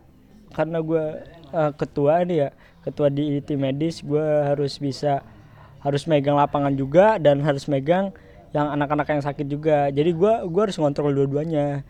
Karena 0.52 0.80
gue 0.84 1.28
uh, 1.52 1.72
ketua 1.76 2.24
nih 2.24 2.48
ya 2.48 2.50
ketua 2.82 3.12
di 3.12 3.40
tim 3.44 3.62
medis 3.62 4.02
gue 4.02 4.26
harus 4.48 4.80
bisa 4.80 5.22
harus 5.84 6.08
megang 6.10 6.38
lapangan 6.38 6.74
juga 6.74 7.20
dan 7.20 7.42
harus 7.44 7.70
megang 7.70 8.16
yang 8.52 8.68
anak-anak 8.72 9.08
yang 9.12 9.24
sakit 9.24 9.48
juga. 9.48 9.92
Jadi 9.92 10.12
gue 10.16 10.34
gue 10.48 10.62
harus 10.62 10.80
ngontrol 10.80 11.12
dua-duanya. 11.12 11.84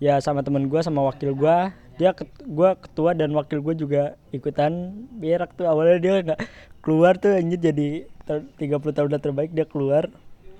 Ya 0.00 0.16
sama 0.20 0.40
temen 0.40 0.68
gue 0.68 0.80
sama 0.80 1.04
wakil 1.04 1.36
gue 1.36 1.56
dia 2.00 2.16
ket, 2.16 2.32
gue 2.40 2.70
ketua 2.80 3.12
dan 3.12 3.36
wakil 3.36 3.60
gue 3.60 3.74
juga 3.76 4.16
ikutan 4.32 5.04
berak 5.20 5.52
tuh. 5.56 5.68
Awalnya 5.68 5.98
dia 6.00 6.12
nggak 6.24 6.40
keluar 6.80 7.20
tuh 7.20 7.36
anjir 7.36 7.60
jadi 7.60 8.08
ter, 8.30 8.46
30 8.62 8.94
tahun 8.94 9.18
terbaik 9.18 9.50
dia 9.50 9.66
keluar. 9.66 10.06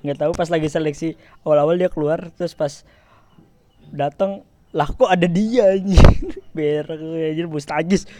Nggak 0.02 0.26
tahu 0.26 0.32
pas 0.34 0.50
lagi 0.50 0.66
seleksi 0.66 1.14
awal-awal 1.46 1.78
dia 1.78 1.86
keluar 1.86 2.34
terus 2.34 2.58
pas 2.58 2.82
datang 3.94 4.42
lah 4.74 4.90
kok 4.90 5.06
ada 5.06 5.30
dia 5.30 5.78
anjir? 5.78 6.02
Berak 6.56 6.98
anjir 6.98 7.46
mustagis. 7.46 8.10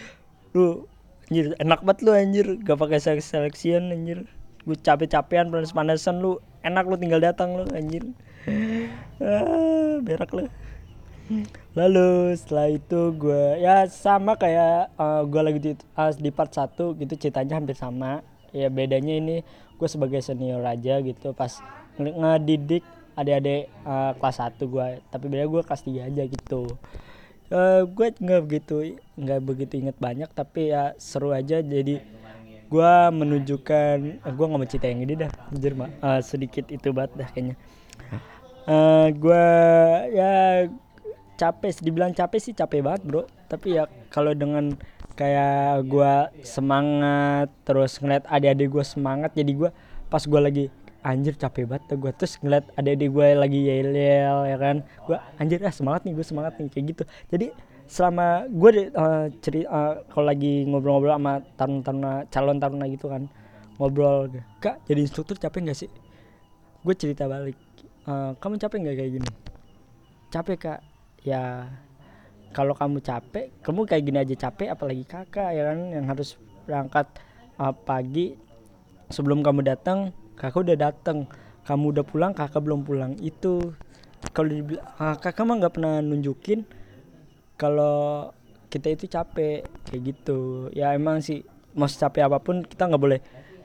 Lu 0.55 0.87
anjir 1.27 1.59
enak 1.59 1.83
banget 1.83 1.99
lu 2.07 2.11
anjir. 2.15 2.47
Gak 2.63 2.79
pakai 2.79 3.03
seleksian 3.03 3.91
anjir. 3.91 4.27
Gue 4.63 4.77
capek-capean 4.79 5.51
panas-panasan 5.51 6.23
lu. 6.23 6.39
Enak 6.63 6.87
lu 6.87 6.95
tinggal 6.99 7.23
datang 7.23 7.59
lu 7.59 7.67
anjir. 7.75 8.07
Ah, 9.21 10.01
berak 10.01 10.33
lu. 10.33 10.49
Lalu 11.79 12.35
setelah 12.35 12.73
itu 12.73 13.15
gue 13.15 13.61
ya 13.63 13.87
sama 13.87 14.35
kayak 14.35 14.91
uh, 14.97 15.23
gue 15.29 15.43
lagi 15.45 15.61
di, 15.61 15.73
uh, 15.95 16.11
di 16.17 16.33
part 16.33 16.51
1 16.51 16.75
gitu 16.75 17.15
ceritanya 17.21 17.61
hampir 17.61 17.77
sama 17.79 18.25
ya 18.51 18.69
bedanya 18.69 19.15
ini 19.17 19.37
gue 19.79 19.89
sebagai 19.89 20.21
senior 20.21 20.63
aja 20.65 21.01
gitu. 21.01 21.33
Pas 21.33 21.63
ngedidik 21.99 22.85
adik-adik 23.19 23.69
uh, 23.85 24.17
kelas 24.17 24.39
1 24.41 24.57
gue 24.65 24.87
tapi 25.13 25.25
beda 25.29 25.45
gue 25.45 25.63
kelas 25.65 25.83
3 25.85 26.09
aja 26.09 26.23
gitu. 26.25 26.63
Uh, 27.51 27.83
gue 27.83 28.15
nggak 28.15 28.43
begitu 28.47 28.95
nggak 29.19 29.41
begitu 29.43 29.83
inget 29.83 29.99
banyak 29.99 30.31
tapi 30.31 30.71
ya 30.71 30.95
seru 30.97 31.35
aja. 31.35 31.61
Jadi 31.61 32.01
gue 32.71 32.93
menunjukkan 33.11 34.23
uh, 34.23 34.33
gue 34.33 34.45
nggak 34.47 34.61
mau 34.63 34.69
cerita 34.71 34.87
yang 34.87 35.03
ini 35.03 35.15
dah 35.27 35.31
anjir 35.51 35.75
uh, 35.75 36.21
sedikit 36.23 36.71
itu 36.71 36.95
banget 36.95 37.27
dah 37.27 37.29
kayaknya. 37.35 37.57
Uh, 38.71 39.11
gue 39.11 39.47
ya 40.15 40.35
capek 41.35 41.73
dibilang 41.83 42.13
capek 42.15 42.39
sih 42.39 42.55
capek 42.55 42.85
banget 42.87 43.03
bro. 43.03 43.23
Tapi 43.51 43.81
ya 43.81 43.91
kalau 44.15 44.31
dengan 44.37 44.79
kayak 45.21 45.85
gue 45.85 46.13
semangat 46.41 47.53
terus 47.69 48.01
ngeliat 48.01 48.25
adik-adik 48.25 48.73
gue 48.73 48.85
semangat 48.89 49.37
jadi 49.37 49.53
gue 49.53 49.71
pas 50.09 50.25
gue 50.25 50.41
lagi 50.41 50.65
anjir 51.05 51.37
capek 51.37 51.69
banget 51.69 51.93
gue 51.93 52.13
terus 52.17 52.41
ngeliat 52.41 52.65
adik-adik 52.77 53.13
gue 53.13 53.29
lagi 53.37 53.61
yel 53.69 53.93
yel 53.93 54.39
ya 54.49 54.57
kan? 54.57 54.77
Gue 55.05 55.17
anjir 55.37 55.61
ah 55.61 55.73
semangat 55.73 56.09
nih 56.09 56.17
gue 56.17 56.25
semangat 56.25 56.57
nih 56.57 56.73
kayak 56.73 56.85
gitu. 56.97 57.05
Jadi 57.29 57.47
selama 57.85 58.49
gue 58.49 58.71
uh, 58.97 59.27
ceri 59.45 59.69
uh, 59.69 60.01
kalau 60.09 60.25
lagi 60.25 60.65
ngobrol-ngobrol 60.65 61.17
sama 61.21 61.35
taruna-taruna 61.59 62.13
calon 62.31 62.57
taruna 62.63 62.87
gitu 62.87 63.11
kan 63.11 63.27
ngobrol 63.83 64.31
kak 64.63 64.79
jadi 64.87 65.01
instruktur 65.03 65.37
capek 65.37 65.69
nggak 65.69 65.79
sih? 65.85 65.91
Gue 66.81 66.95
cerita 66.97 67.29
balik 67.29 67.59
uh, 68.09 68.33
kamu 68.41 68.57
capek 68.57 68.77
nggak 68.89 68.97
kayak 68.97 69.13
gini? 69.21 69.29
Capek 70.33 70.57
kak. 70.57 70.81
Ya 71.21 71.69
kalau 72.51 72.75
kamu 72.75 72.99
capek 72.99 73.55
kamu 73.63 73.87
kayak 73.87 74.03
gini 74.03 74.19
aja 74.19 74.35
capek 74.51 74.75
apalagi 74.75 75.05
kakak 75.07 75.55
ya 75.55 75.71
kan 75.71 75.79
yang 75.95 76.07
harus 76.11 76.35
berangkat 76.67 77.07
uh, 77.59 77.75
pagi. 77.75 78.39
Sebelum 79.11 79.43
kamu 79.43 79.67
datang 79.67 80.15
kakak 80.39 80.71
udah 80.71 80.79
datang. 80.79 81.27
Kamu 81.67 81.93
udah 81.93 82.05
pulang 82.07 82.33
kakak 82.33 82.63
belum 82.63 82.87
pulang. 82.87 83.19
Itu 83.19 83.75
kalau 84.31 84.55
uh, 84.99 85.17
kakak 85.19 85.45
mah 85.45 85.59
nggak 85.59 85.75
pernah 85.75 85.99
nunjukin 86.01 86.63
kalau 87.59 88.31
kita 88.71 88.95
itu 88.95 89.11
capek 89.11 89.67
kayak 89.91 90.01
gitu. 90.15 90.71
Ya 90.71 90.95
emang 90.95 91.21
sih 91.21 91.43
mau 91.75 91.91
capek 91.91 92.27
apa 92.27 92.39
pun 92.39 92.63
kita 92.63 92.87
nggak 92.87 93.03
boleh 93.03 93.21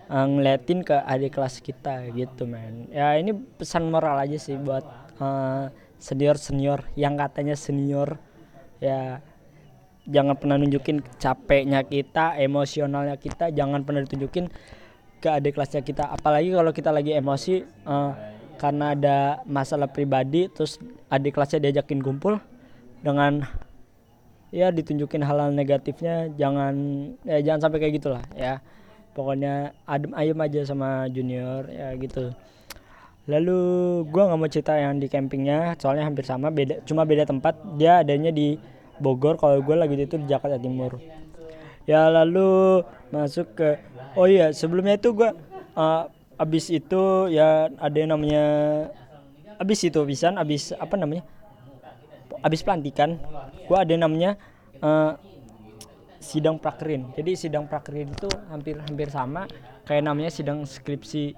uh, 0.10 0.26
ngeliatin 0.26 0.82
ke 0.82 0.98
adik 0.98 1.38
kelas 1.38 1.62
kita 1.62 2.10
gitu 2.14 2.50
men. 2.50 2.90
Ya 2.90 3.14
ini 3.18 3.34
pesan 3.34 3.90
moral 3.90 4.18
aja 4.18 4.38
sih 4.42 4.58
buat 4.58 4.86
uh, 5.22 5.70
senior 6.02 6.42
senior 6.42 6.86
yang 6.98 7.18
katanya 7.18 7.54
senior 7.54 8.18
ya 8.80 9.24
jangan 10.06 10.38
pernah 10.38 10.62
nunjukin 10.62 11.02
capeknya 11.18 11.82
kita 11.82 12.38
emosionalnya 12.38 13.18
kita 13.18 13.50
jangan 13.50 13.82
pernah 13.82 14.06
ditunjukin 14.06 14.50
ke 15.20 15.28
adik 15.28 15.58
kelasnya 15.58 15.82
kita. 15.82 16.06
Apalagi 16.06 16.54
kalau 16.54 16.70
kita 16.70 16.94
lagi 16.94 17.18
emosi 17.18 17.66
uh, 17.90 18.14
karena 18.62 18.94
ada 18.94 19.18
masalah 19.50 19.90
pribadi 19.90 20.48
terus 20.54 20.78
adik 21.10 21.36
kelasnya 21.36 21.66
diajakin 21.66 22.00
kumpul 22.06 22.38
dengan 23.02 23.42
ya 24.54 24.70
ditunjukin 24.70 25.26
hal-hal 25.26 25.52
negatifnya 25.52 26.32
jangan 26.38 26.74
ya 27.26 27.42
jangan 27.42 27.68
sampai 27.68 27.80
kayak 27.82 27.94
gitulah 27.98 28.24
ya. 28.38 28.62
Pokoknya 29.16 29.72
adem 29.88 30.12
ayem 30.12 30.38
aja 30.44 30.62
sama 30.68 31.08
junior 31.08 31.66
ya 31.72 31.96
gitu 31.96 32.36
lalu 33.26 33.60
gua 34.10 34.30
nggak 34.30 34.40
mau 34.40 34.50
cerita 34.50 34.78
yang 34.78 35.02
di 35.02 35.10
campingnya 35.10 35.74
soalnya 35.82 36.06
hampir 36.06 36.26
sama 36.26 36.54
beda 36.54 36.86
cuma 36.86 37.06
beda 37.06 37.26
tempat. 37.26 37.58
Dia 37.78 38.06
adanya 38.06 38.30
di 38.30 38.58
Bogor 38.96 39.36
kalau 39.36 39.60
gue 39.60 39.76
lagi 39.76 40.00
itu 40.00 40.16
di 40.16 40.28
Jakarta 40.30 40.56
Timur. 40.56 40.96
Ya 41.84 42.08
lalu 42.08 42.82
masuk 43.12 43.60
ke 43.60 43.78
oh 44.18 44.26
iya 44.26 44.50
sebelumnya 44.56 44.96
itu 44.98 45.12
gue 45.14 45.30
uh, 45.76 46.04
abis 46.36 46.72
itu 46.72 47.32
ya 47.32 47.72
ada 47.80 47.96
yang 47.96 48.16
namanya 48.16 48.46
abis 49.56 49.88
itu 49.88 50.04
abisan 50.04 50.36
abis 50.36 50.76
apa 50.76 50.96
namanya 51.00 51.24
abis 52.44 52.60
pelantikan 52.64 53.16
gue 53.68 53.78
ada 53.78 53.88
yang 53.88 54.04
namanya 54.04 54.36
uh, 54.84 55.16
sidang 56.20 56.60
prakerin 56.60 57.08
jadi 57.16 57.32
sidang 57.40 57.70
prakerin 57.70 58.12
itu 58.12 58.28
hampir 58.52 58.76
hampir 58.84 59.08
sama 59.08 59.48
kayak 59.88 60.04
namanya 60.04 60.34
sidang 60.34 60.68
skripsi 60.68 61.38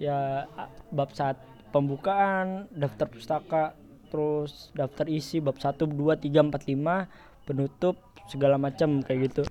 ya 0.00 0.48
bab 0.88 1.12
saat 1.12 1.36
pembukaan 1.68 2.64
daftar 2.72 3.04
pustaka 3.12 3.64
terus 4.08 4.72
daftar 4.72 5.06
isi 5.06 5.44
bab 5.44 5.60
1 5.60 5.76
2 5.76 5.92
3 5.92 6.48
4 6.48 6.56
5 6.72 7.44
penutup 7.44 8.00
segala 8.30 8.56
macam 8.56 9.04
kayak 9.04 9.20
gitu. 9.28 9.42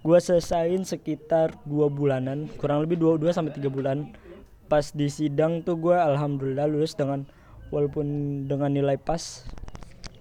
Gue 0.00 0.16
selesaiin 0.16 0.84
sekitar 0.88 1.52
dua 1.68 1.92
bulanan 1.92 2.48
kurang 2.56 2.84
lebih 2.84 2.96
dua 2.96 3.20
dua 3.20 3.34
sampai 3.34 3.52
tiga 3.52 3.68
bulan. 3.68 4.14
Pas 4.70 4.94
di 4.94 5.10
sidang 5.10 5.60
tuh 5.66 5.76
gue 5.76 5.92
alhamdulillah 5.92 6.70
lulus 6.70 6.96
dengan 6.96 7.26
walaupun 7.68 8.06
dengan 8.48 8.72
nilai 8.72 8.96
pas 8.96 9.44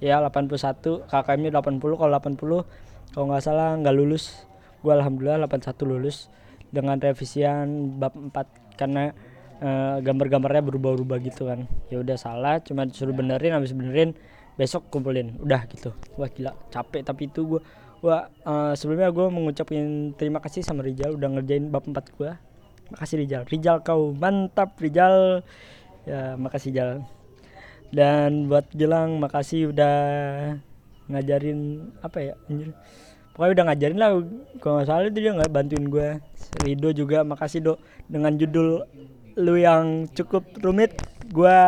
ya 0.03 0.19
81 0.23 1.07
KKM-nya 1.07 1.51
80 1.55 1.79
kalau 1.79 2.11
80 2.11 3.15
kalau 3.15 3.25
nggak 3.31 3.43
salah 3.43 3.75
nggak 3.79 3.95
lulus. 3.95 4.47
Gue 4.83 4.95
alhamdulillah 4.95 5.47
81 5.47 5.75
lulus 5.87 6.27
dengan 6.71 6.99
revisian 6.99 7.99
bab 7.99 8.15
4 8.15 8.79
karena 8.79 9.11
uh, 9.61 9.97
gambar-gambarnya 10.03 10.63
berubah-ubah 10.65 11.17
gitu 11.23 11.47
kan 11.47 11.69
ya 11.91 11.99
udah 12.01 12.17
salah 12.19 12.59
cuma 12.63 12.87
disuruh 12.87 13.15
benerin 13.15 13.55
habis 13.55 13.71
benerin 13.75 14.15
besok 14.59 14.91
kumpulin 14.91 15.39
udah 15.39 15.63
gitu 15.71 15.95
wah 16.19 16.27
gila 16.27 16.51
capek 16.71 17.01
tapi 17.07 17.31
itu 17.31 17.57
gue 17.57 17.61
Wah, 17.99 18.31
uh, 18.47 18.71
sebelumnya 18.79 19.11
gue 19.11 19.27
mengucapkan 19.27 20.15
terima 20.15 20.39
kasih 20.39 20.63
sama 20.63 20.87
Rijal 20.87 21.19
udah 21.19 21.35
ngerjain 21.35 21.67
bab 21.67 21.83
4 21.83 21.99
gue. 22.15 22.31
Makasih 22.95 23.15
Rijal. 23.19 23.43
Rijal 23.43 23.83
kau 23.83 24.15
mantap 24.15 24.79
Rijal. 24.79 25.43
Ya, 26.07 26.39
makasih 26.39 26.71
Rijal. 26.71 27.03
Dan 27.91 28.47
buat 28.47 28.71
Gilang 28.71 29.19
makasih 29.19 29.75
udah 29.75 29.99
ngajarin 31.11 31.91
apa 31.99 32.17
ya 32.23 32.33
anjir. 32.47 32.71
Pokoknya 33.35 33.51
udah 33.51 33.65
ngajarin 33.67 33.99
lah 33.99 34.09
kalau 34.63 34.73
nggak 34.79 34.87
salah 34.87 35.03
itu 35.03 35.19
dia 35.19 35.31
nggak 35.35 35.51
bantuin 35.51 35.85
gue. 35.91 36.09
Rido 36.63 36.89
juga 36.95 37.27
makasih 37.27 37.59
dok 37.67 37.77
dengan 38.07 38.31
judul 38.39 38.87
lu 39.39 39.55
yang 39.55 40.11
cukup 40.11 40.43
rumit 40.59 40.99
gue 41.31 41.59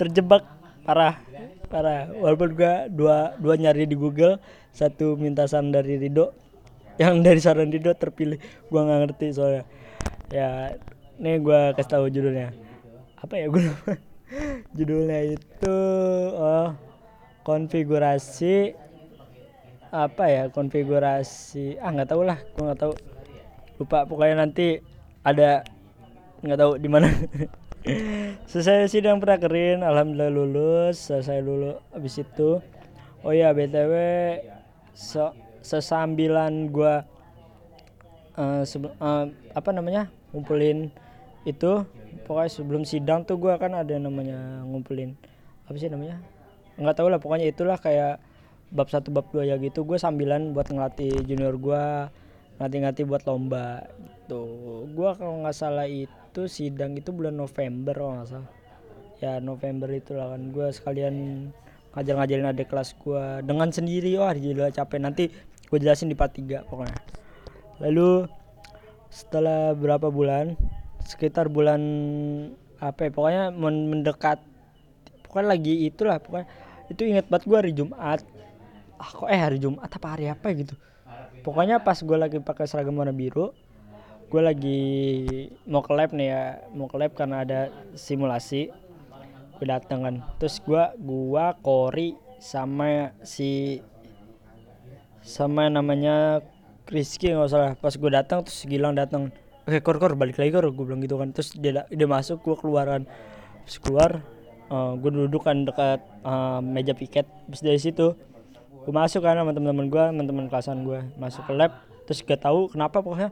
terjebak 0.00 0.48
parah 0.88 1.20
parah. 1.72 2.12
Walaupun 2.12 2.52
gue 2.52 2.74
dua 2.92 3.32
dua 3.40 3.56
nyari 3.56 3.88
di 3.88 3.96
Google 3.96 4.36
satu 4.76 5.16
minta 5.16 5.48
saran 5.48 5.72
dari 5.72 5.96
Rido 5.96 6.36
yang 7.00 7.24
dari 7.24 7.40
saran 7.40 7.72
Rido 7.72 7.96
terpilih. 7.96 8.36
Gue 8.68 8.80
nggak 8.84 9.00
ngerti 9.08 9.26
soalnya. 9.32 9.64
Ya 10.28 10.76
ini 11.16 11.40
gue 11.40 11.60
kasih 11.72 11.90
tahu 11.96 12.04
judulnya. 12.12 12.52
Apa 13.16 13.40
ya 13.40 13.48
gue 13.48 13.64
judulnya 14.76 15.18
itu 15.32 15.76
oh 16.36 16.76
konfigurasi 17.42 18.76
apa 19.92 20.24
ya 20.24 20.44
konfigurasi 20.48 21.76
ah 21.76 21.92
nggak 21.92 22.08
tahu 22.12 22.22
lah 22.28 22.36
gue 22.36 22.62
nggak 22.68 22.80
tahu. 22.80 22.92
Lupa 23.80 24.04
pokoknya 24.04 24.44
nanti 24.44 24.84
ada 25.24 25.64
nggak 26.42 26.58
tahu 26.58 26.72
di 26.78 26.88
mana. 26.90 27.08
Selesai 28.50 28.90
sidang 28.90 29.18
prakerin 29.18 29.82
alhamdulillah 29.82 30.30
lulus 30.30 31.10
selesai 31.10 31.42
dulu 31.42 31.78
abis 31.94 32.22
itu. 32.22 32.62
Oh 33.22 33.30
ya 33.34 33.54
btw 33.54 33.94
so, 34.94 35.34
sesambilan 35.62 36.70
gua 36.70 37.06
uh, 38.34 38.62
uh, 39.02 39.24
apa 39.54 39.70
namanya 39.70 40.10
ngumpulin 40.34 40.90
itu 41.42 41.86
pokoknya 42.26 42.50
sebelum 42.50 42.82
sidang 42.86 43.26
tuh 43.26 43.38
gua 43.38 43.58
kan 43.58 43.74
ada 43.74 43.94
namanya 43.98 44.62
ngumpulin 44.66 45.18
apa 45.66 45.74
sih 45.78 45.90
namanya? 45.90 46.22
Nggak 46.78 47.02
tahu 47.02 47.10
lah 47.10 47.18
pokoknya 47.18 47.50
itulah 47.50 47.78
kayak 47.78 48.22
bab 48.70 48.90
satu 48.90 49.10
bab 49.10 49.26
dua 49.30 49.46
ya 49.46 49.58
gitu. 49.58 49.82
Gue 49.82 49.98
sambilan 49.98 50.54
buat 50.54 50.70
ngelatih 50.70 51.22
junior 51.26 51.54
gue 51.58 51.84
ngelatih-ngelatih 52.58 53.04
buat 53.10 53.22
lomba 53.26 53.86
gitu. 53.98 54.42
Gue 54.94 55.10
kalau 55.18 55.42
nggak 55.42 55.54
salah 55.54 55.86
itu 55.86 56.21
sidang 56.48 56.96
itu 56.96 57.12
bulan 57.12 57.36
November 57.36 57.92
kalau 57.92 58.12
nggak 58.20 58.28
salah. 58.28 58.50
Ya 59.22 59.38
November 59.38 59.88
itulah 59.92 60.34
kan. 60.34 60.50
Gue 60.50 60.68
sekalian 60.72 61.14
ngajar-ngajarin 61.92 62.48
adik 62.48 62.72
kelas 62.72 62.96
gue 62.96 63.24
dengan 63.44 63.68
sendiri. 63.70 64.16
Wah 64.18 64.34
gila 64.34 64.72
capek. 64.72 64.98
Nanti 64.98 65.24
gue 65.68 65.78
jelasin 65.78 66.08
di 66.08 66.16
part 66.16 66.34
3 66.34 66.66
pokoknya. 66.66 66.98
Lalu 67.84 68.26
setelah 69.12 69.76
berapa 69.76 70.08
bulan 70.08 70.56
sekitar 71.04 71.52
bulan 71.52 71.80
apa 72.80 73.06
ya, 73.06 73.10
pokoknya 73.12 73.44
mendekat. 73.54 74.40
Pokoknya 75.28 75.46
lagi 75.52 75.74
itulah 75.86 76.18
pokoknya. 76.18 76.48
Itu 76.90 77.06
inget 77.06 77.28
banget 77.28 77.44
gue 77.46 77.56
hari 77.56 77.72
Jumat. 77.76 78.20
Ah 78.98 79.10
kok 79.10 79.28
eh 79.28 79.38
hari 79.38 79.58
Jumat 79.62 79.86
apa 79.86 80.06
hari 80.18 80.32
apa 80.32 80.48
gitu. 80.56 80.74
Pokoknya 81.42 81.82
pas 81.82 81.98
gue 81.98 82.18
lagi 82.18 82.38
pakai 82.38 82.70
seragam 82.70 82.94
warna 82.94 83.10
biru 83.10 83.50
gue 84.32 84.40
lagi 84.40 84.82
mau 85.68 85.84
ke 85.84 85.92
lab 85.92 86.16
nih 86.16 86.28
ya 86.32 86.42
mau 86.72 86.88
ke 86.88 86.96
lab 86.96 87.12
karena 87.12 87.44
ada 87.44 87.60
simulasi. 87.92 88.72
Kedatangan 89.60 90.42
terus 90.42 90.58
gua 90.58 90.90
gua 90.98 91.54
Kori 91.62 92.18
sama 92.42 93.14
si 93.22 93.78
sama 95.22 95.70
namanya 95.70 96.42
Rizky 96.88 97.30
nggak 97.30 97.46
salah. 97.52 97.72
Pas 97.78 97.94
gue 97.94 98.10
datang 98.10 98.42
terus 98.42 98.66
Gilang 98.66 98.98
datang 98.98 99.30
oke 99.68 99.78
kor 99.86 100.02
kor 100.02 100.18
balik 100.18 100.40
lagi 100.40 100.50
kor. 100.50 100.66
Gue 100.72 100.82
bilang 100.88 101.04
gitu 101.04 101.14
kan. 101.14 101.30
Terus 101.30 101.54
dia 101.54 101.86
dia 101.86 102.08
masuk 102.10 102.42
gue 102.42 102.56
keluaran. 102.58 103.06
Terus 103.68 103.78
keluar 103.78 104.24
uh, 104.66 104.74
eh, 104.74 104.92
gue 104.98 105.10
duduk 105.14 105.46
kan 105.46 105.62
dekat 105.62 106.02
uh, 106.26 106.58
meja 106.58 106.96
piket. 106.96 107.28
Terus 107.52 107.62
dari 107.62 107.78
situ 107.78 108.18
gue 108.82 108.90
masuk 108.90 109.22
kan 109.22 109.38
sama 109.38 109.54
teman-teman 109.54 109.86
gue 109.86 110.04
teman-teman 110.10 110.44
kelasan 110.50 110.82
gue 110.82 111.06
masuk 111.14 111.46
ke 111.46 111.54
lab 111.54 111.70
terus 112.02 112.18
gak 112.26 112.42
tahu 112.42 112.66
kenapa 112.66 112.98
pokoknya 112.98 113.30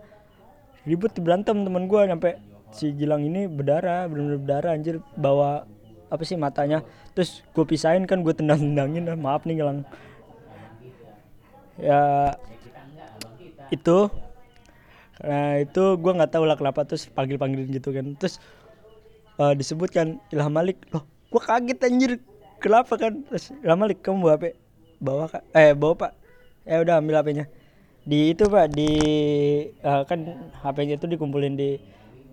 ribut 0.89 1.13
berantem 1.21 1.65
teman 1.65 1.85
gue 1.85 2.01
sampai 2.09 2.33
si 2.71 2.95
Gilang 2.95 3.27
ini 3.27 3.51
berdarah 3.51 4.07
benar-benar 4.07 4.41
berdarah 4.41 4.71
anjir 4.79 5.03
bawa 5.19 5.67
apa 6.11 6.23
sih 6.27 6.39
matanya. 6.39 6.83
Terus 7.15 7.43
gue 7.53 7.65
pisahin 7.67 8.07
kan 8.07 8.23
gue 8.23 8.35
tendang 8.35 8.59
tendangin 8.59 9.07
maaf 9.19 9.45
nih 9.45 9.61
ngilang 9.61 9.85
ya 11.81 12.37
itu 13.73 14.13
nah 15.21 15.57
itu 15.57 15.85
gue 15.97 16.13
nggak 16.13 16.33
tahu 16.33 16.45
lah 16.45 16.57
kenapa 16.57 16.85
terus 16.85 17.09
panggil 17.13 17.37
panggilin 17.37 17.69
gitu 17.69 17.93
kan. 17.93 18.17
Terus 18.17 18.41
uh, 19.37 19.53
disebutkan 19.53 20.23
Ilham 20.33 20.53
Malik 20.53 20.81
loh 20.95 21.05
gue 21.31 21.43
kaget 21.43 21.79
anjir 21.85 22.13
kenapa 22.63 22.97
kan? 22.97 23.21
Terus 23.29 23.53
Ilham 23.61 23.79
Malik 23.79 24.01
kamu 24.01 24.25
bawa 24.25 24.37
HP 24.39 24.45
bawa 25.01 25.25
kak. 25.29 25.43
Eh 25.53 25.73
bawa 25.77 25.95
pak. 25.97 26.13
Ya 26.69 26.85
udah 26.85 27.01
ambil 27.01 27.21
HP-nya 27.21 27.60
di 28.05 28.33
itu 28.33 28.49
pak 28.49 28.73
di 28.73 28.91
uh, 29.85 30.03
kan 30.09 30.51
HP-nya 30.65 30.97
itu 30.97 31.07
dikumpulin 31.07 31.55
di 31.57 31.77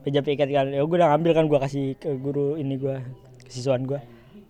meja 0.07 0.23
piket 0.23 0.47
kan. 0.51 0.71
Ya 0.71 0.81
gue 0.83 0.97
udah 0.97 1.11
ambil 1.15 1.35
kan 1.35 1.45
gue 1.51 1.59
kasih 1.59 1.85
ke 1.99 2.15
guru 2.15 2.55
ini 2.55 2.79
gue 2.79 2.95
siswaan 3.51 3.87
gue 3.87 3.99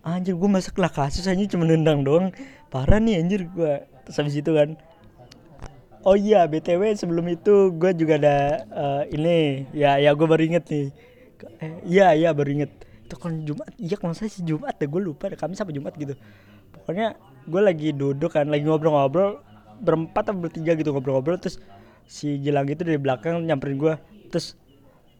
anjir 0.06 0.34
gue 0.38 0.48
masa 0.48 0.70
lah 0.78 0.88
kasus 0.88 1.26
aja 1.26 1.42
cuma 1.50 1.66
nendang 1.66 2.06
doang. 2.06 2.30
Parah 2.70 3.02
nih 3.02 3.18
anjir 3.18 3.50
gue 3.50 3.82
terus 4.06 4.16
habis 4.22 4.36
itu 4.38 4.50
kan 4.54 4.78
oh 6.06 6.16
iya 6.16 6.46
btw 6.48 6.94
sebelum 6.96 7.28
itu 7.28 7.74
gue 7.74 7.90
juga 7.98 8.14
ada 8.22 8.36
uh, 8.70 9.02
ini. 9.10 9.66
Ya 9.74 9.98
ya 9.98 10.14
gue 10.14 10.26
baru 10.26 10.42
inget 10.46 10.64
nih. 10.70 10.86
Eh, 11.58 11.72
iya 11.86 12.14
iya 12.14 12.30
baru 12.30 12.62
inget. 12.62 12.70
Itu 13.04 13.18
kan 13.18 13.42
jumat 13.42 13.74
iya 13.76 13.96
kalau 13.98 14.14
saya 14.14 14.30
sih 14.30 14.46
jumat 14.46 14.78
deh 14.78 14.86
gue 14.86 15.02
lupa 15.02 15.28
kami 15.34 15.58
sampai 15.58 15.74
jumat 15.74 15.92
gitu. 15.98 16.14
Pokoknya 16.72 17.18
gue 17.48 17.60
lagi 17.64 17.88
duduk 17.96 18.30
kan 18.32 18.46
lagi 18.46 18.64
ngobrol-ngobrol 18.64 19.47
berempat 19.80 20.30
atau 20.30 20.38
bertiga 20.38 20.74
gitu 20.74 20.90
ngobrol-ngobrol 20.92 21.38
terus 21.38 21.62
si 22.08 22.40
Gilang 22.40 22.66
itu 22.68 22.82
dari 22.82 22.96
belakang 22.96 23.44
nyamperin 23.44 23.76
gue 23.76 23.94
terus 24.32 24.56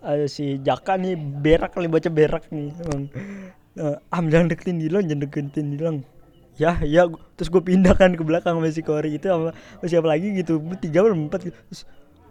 uh, 0.02 0.24
si 0.26 0.58
Jaka 0.62 0.96
nih 0.96 1.14
berak 1.16 1.76
kali 1.76 1.86
baca 1.86 2.08
berak 2.08 2.48
nih 2.50 2.72
uh, 3.78 3.96
am 4.10 4.26
jangan 4.32 4.48
deketin 4.50 4.78
Dilan 4.80 5.06
jangan 5.06 5.22
deketin 5.28 5.66
Dilan 5.74 5.96
ya 6.58 6.74
ya 6.82 7.06
terus 7.38 7.48
gue 7.48 7.62
pindah 7.62 7.94
kan 7.94 8.14
ke 8.18 8.22
belakang 8.26 8.58
sama 8.58 8.68
si 8.74 8.82
Kori 8.82 9.14
itu 9.14 9.30
sama, 9.30 9.54
sama 9.54 9.86
siapa 9.86 10.06
lagi 10.10 10.34
gitu 10.34 10.58
tiga 10.82 11.06
atau 11.06 11.14
empat 11.14 11.40
gitu. 11.46 11.58
terus 11.70 11.82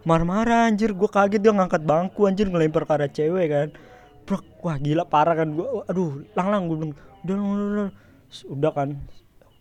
marah-marah 0.04 0.68
anjir 0.68 0.92
gue 0.92 1.08
kaget 1.08 1.40
dia 1.40 1.52
ngangkat 1.52 1.82
bangku 1.82 2.28
anjir 2.28 2.46
ngelempar 2.46 2.84
ke 2.84 2.92
arah 2.92 3.10
cewek 3.10 3.46
kan. 3.50 3.68
Bro 4.28 4.44
wah 4.60 4.76
gila 4.76 5.08
parah 5.08 5.32
kan 5.32 5.48
gue 5.56 5.66
aduh 5.88 6.28
lang 6.36 6.48
lang 6.52 6.68
gue 6.68 6.76
bilang 6.76 6.94
udah, 7.24 7.36
udah 7.40 7.88
udah 8.52 8.72
kan 8.76 8.88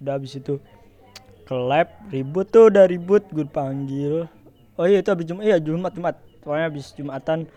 udah 0.03 0.13
habis 0.20 0.36
itu 0.36 0.59
ke 1.48 1.56
lab 1.56 1.88
ribut 2.12 2.52
tuh 2.52 2.68
udah 2.68 2.84
ribut 2.84 3.24
gue 3.32 3.48
panggil 3.48 4.28
oh 4.76 4.86
iya 4.86 5.00
itu 5.00 5.10
habis 5.10 5.26
jumat 5.26 5.43
iya 5.48 5.58
jumat 5.58 5.95
jumat. 5.95 6.16
Pokoknya 6.43 6.66
habis 6.68 6.91
jumatan 6.95 7.48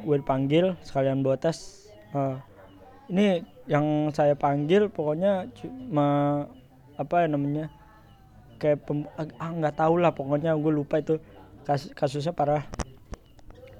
gue 0.00 0.16
dipanggil 0.20 0.76
sekalian 0.84 1.24
bawa 1.24 1.40
tes 1.40 1.88
uh, 2.12 2.36
ini 3.08 3.44
yang 3.70 4.10
saya 4.12 4.36
panggil 4.36 4.92
pokoknya 4.92 5.48
cuma 5.56 6.08
apa 6.96 7.24
ya 7.24 7.28
namanya 7.32 7.66
kayak 8.56 8.88
pem, 8.88 9.04
ah 9.16 9.50
nggak 9.52 9.76
tahu 9.76 10.00
lah 10.00 10.12
pokoknya 10.16 10.56
gue 10.56 10.72
lupa 10.72 11.00
itu 11.00 11.20
kas, 11.64 11.92
kasusnya 11.92 12.32
parah. 12.32 12.64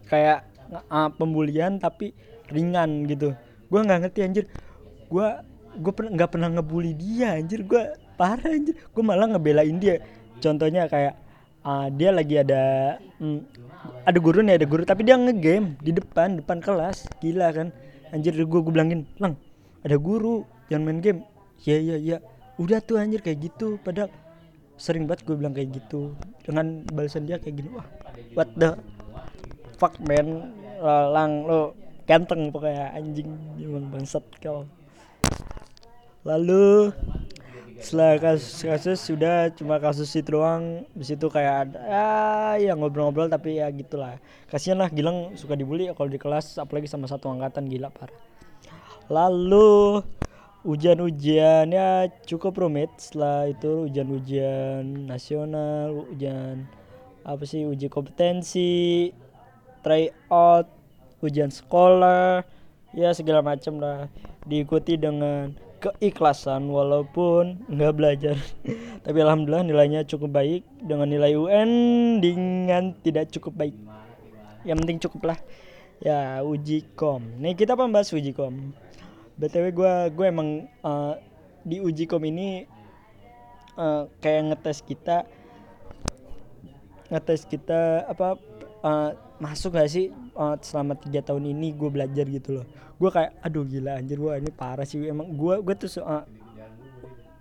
Kayak 0.06 0.46
uh, 0.92 1.10
pembulian 1.10 1.80
tapi 1.80 2.12
ringan 2.52 3.08
gitu. 3.10 3.34
Gue 3.72 3.80
nggak 3.82 4.06
ngerti 4.06 4.20
anjir. 4.22 4.44
Gue 5.10 5.26
gue 5.76 5.92
pernah 5.92 6.10
nggak 6.16 6.30
pernah 6.30 6.48
ngebully 6.52 6.92
dia 6.94 7.36
anjir. 7.40 7.64
Gue 7.66 7.82
parah 8.16 8.50
anjir. 8.50 8.74
Gue 8.90 9.04
malah 9.04 9.28
ngebelain 9.28 9.76
dia. 9.76 10.00
Contohnya 10.40 10.88
kayak 10.88 11.16
uh, 11.64 11.88
dia 11.92 12.10
lagi 12.12 12.40
ada 12.40 12.96
mm, 13.20 13.40
ada 14.06 14.18
guru 14.18 14.40
nih 14.44 14.54
ada 14.62 14.66
guru 14.66 14.82
tapi 14.84 15.02
dia 15.04 15.16
ngegame 15.20 15.76
di 15.80 15.92
depan 15.92 16.40
depan 16.40 16.58
kelas. 16.60 17.08
Gila 17.20 17.52
kan? 17.52 17.68
Anjir 18.10 18.32
gue 18.36 18.46
gue 18.46 18.72
bilangin 18.72 19.04
lang 19.20 19.36
ada 19.84 19.96
guru 19.98 20.46
yang 20.72 20.82
main 20.82 20.98
game. 21.04 21.20
Ya 21.64 21.80
ya 21.80 21.96
ya 21.98 22.16
udah 22.56 22.80
tuh 22.80 23.00
anjir 23.00 23.20
kayak 23.20 23.52
gitu. 23.52 23.76
Padahal 23.80 24.08
sering 24.76 25.08
banget 25.08 25.24
gue 25.24 25.36
bilang 25.36 25.54
kayak 25.56 25.76
gitu. 25.76 26.12
Dengan 26.44 26.84
balasan 26.92 27.26
dia 27.28 27.40
kayak 27.40 27.60
gini 27.60 27.68
wah 27.74 27.86
what 28.36 28.48
the 28.56 28.76
fuck 29.80 29.96
man? 30.04 30.52
Lang 30.80 31.48
lo 31.48 31.72
ganteng 32.06 32.52
pokoknya 32.54 32.94
anjing. 32.94 33.30
Emang 33.58 33.88
bangsat 33.90 34.22
kau. 34.38 34.68
Lalu 36.26 36.90
setelah 37.80 38.16
kasus-kasus 38.16 38.98
sudah 38.98 39.52
cuma 39.52 39.76
kasus 39.76 40.08
itu 40.16 40.32
doang. 40.32 40.88
Di 40.96 41.04
situ 41.04 41.28
kayak 41.28 41.54
ada 41.68 41.80
ya, 41.84 42.10
ya 42.70 42.72
ngobrol-ngobrol 42.72 43.28
tapi 43.28 43.60
ya 43.60 43.68
gitulah. 43.68 44.16
Kasihan 44.48 44.80
lah 44.80 44.88
Gilang 44.88 45.36
suka 45.36 45.52
dibully 45.58 45.92
kalau 45.92 46.08
di 46.08 46.16
kelas 46.16 46.56
apalagi 46.56 46.88
sama 46.88 47.04
satu 47.04 47.28
angkatan 47.28 47.68
gila 47.68 47.92
parah. 47.92 48.16
Lalu 49.12 50.02
ujian-ujiannya 50.66 52.10
cukup 52.24 52.58
rumit 52.58 52.90
setelah 52.96 53.50
itu. 53.50 53.86
Ujian-ujian 53.92 55.06
nasional 55.06 56.08
ujian 56.10 56.64
apa 57.26 57.42
sih 57.42 57.66
uji 57.66 57.90
kompetensi 57.90 59.10
tryout 59.82 60.70
ujian 61.18 61.50
sekolah 61.50 62.46
ya 62.96 63.12
segala 63.12 63.44
macam 63.44 63.78
lah. 63.78 64.08
Diikuti 64.46 64.94
dengan 64.94 65.65
keikhlasan 65.80 66.68
walaupun 66.68 67.62
nggak 67.68 67.94
belajar. 67.96 68.36
Tapi 69.04 69.18
alhamdulillah 69.20 69.64
nilainya 69.66 70.00
cukup 70.08 70.36
baik. 70.36 70.62
Dengan 70.82 71.08
nilai 71.08 71.36
UN 71.36 71.70
dengan 72.18 72.96
tidak 73.00 73.32
cukup 73.32 73.54
baik. 73.54 73.76
Yang 74.66 74.78
penting 74.82 74.98
cukup 75.02 75.22
lah. 75.34 75.38
Ya 76.02 76.44
uji 76.44 76.84
kom. 76.98 77.24
Nih 77.40 77.56
kita 77.56 77.78
membahas 77.78 78.12
uji 78.12 78.36
kom? 78.36 78.76
Btw 79.36 79.68
gue 79.72 79.94
gue 80.16 80.26
emang 80.26 80.64
uh, 80.80 81.20
di 81.60 81.80
uji 81.80 82.08
kom 82.08 82.24
ini 82.24 82.64
uh, 83.76 84.08
kayak 84.20 84.52
ngetes 84.52 84.80
kita 84.80 85.28
ngetes 87.12 87.46
kita 87.46 88.08
apa 88.08 88.40
uh, 88.82 89.10
masuk 89.36 89.76
gak 89.76 89.92
sih 89.92 90.08
uh, 90.34 90.56
selama 90.58 90.96
tiga 90.96 91.20
tahun 91.20 91.52
ini 91.52 91.76
gue 91.76 91.90
belajar 91.92 92.24
gitu 92.26 92.60
loh 92.60 92.66
gue 92.96 93.10
kayak 93.12 93.36
aduh 93.44 93.64
gila 93.68 94.00
anjir 94.00 94.16
gue 94.16 94.32
ini 94.40 94.50
parah 94.52 94.86
sih. 94.88 95.04
Emang 95.04 95.28
gue 95.36 95.54
gue 95.60 95.74
tuh 95.76 96.00
uh, 96.00 96.24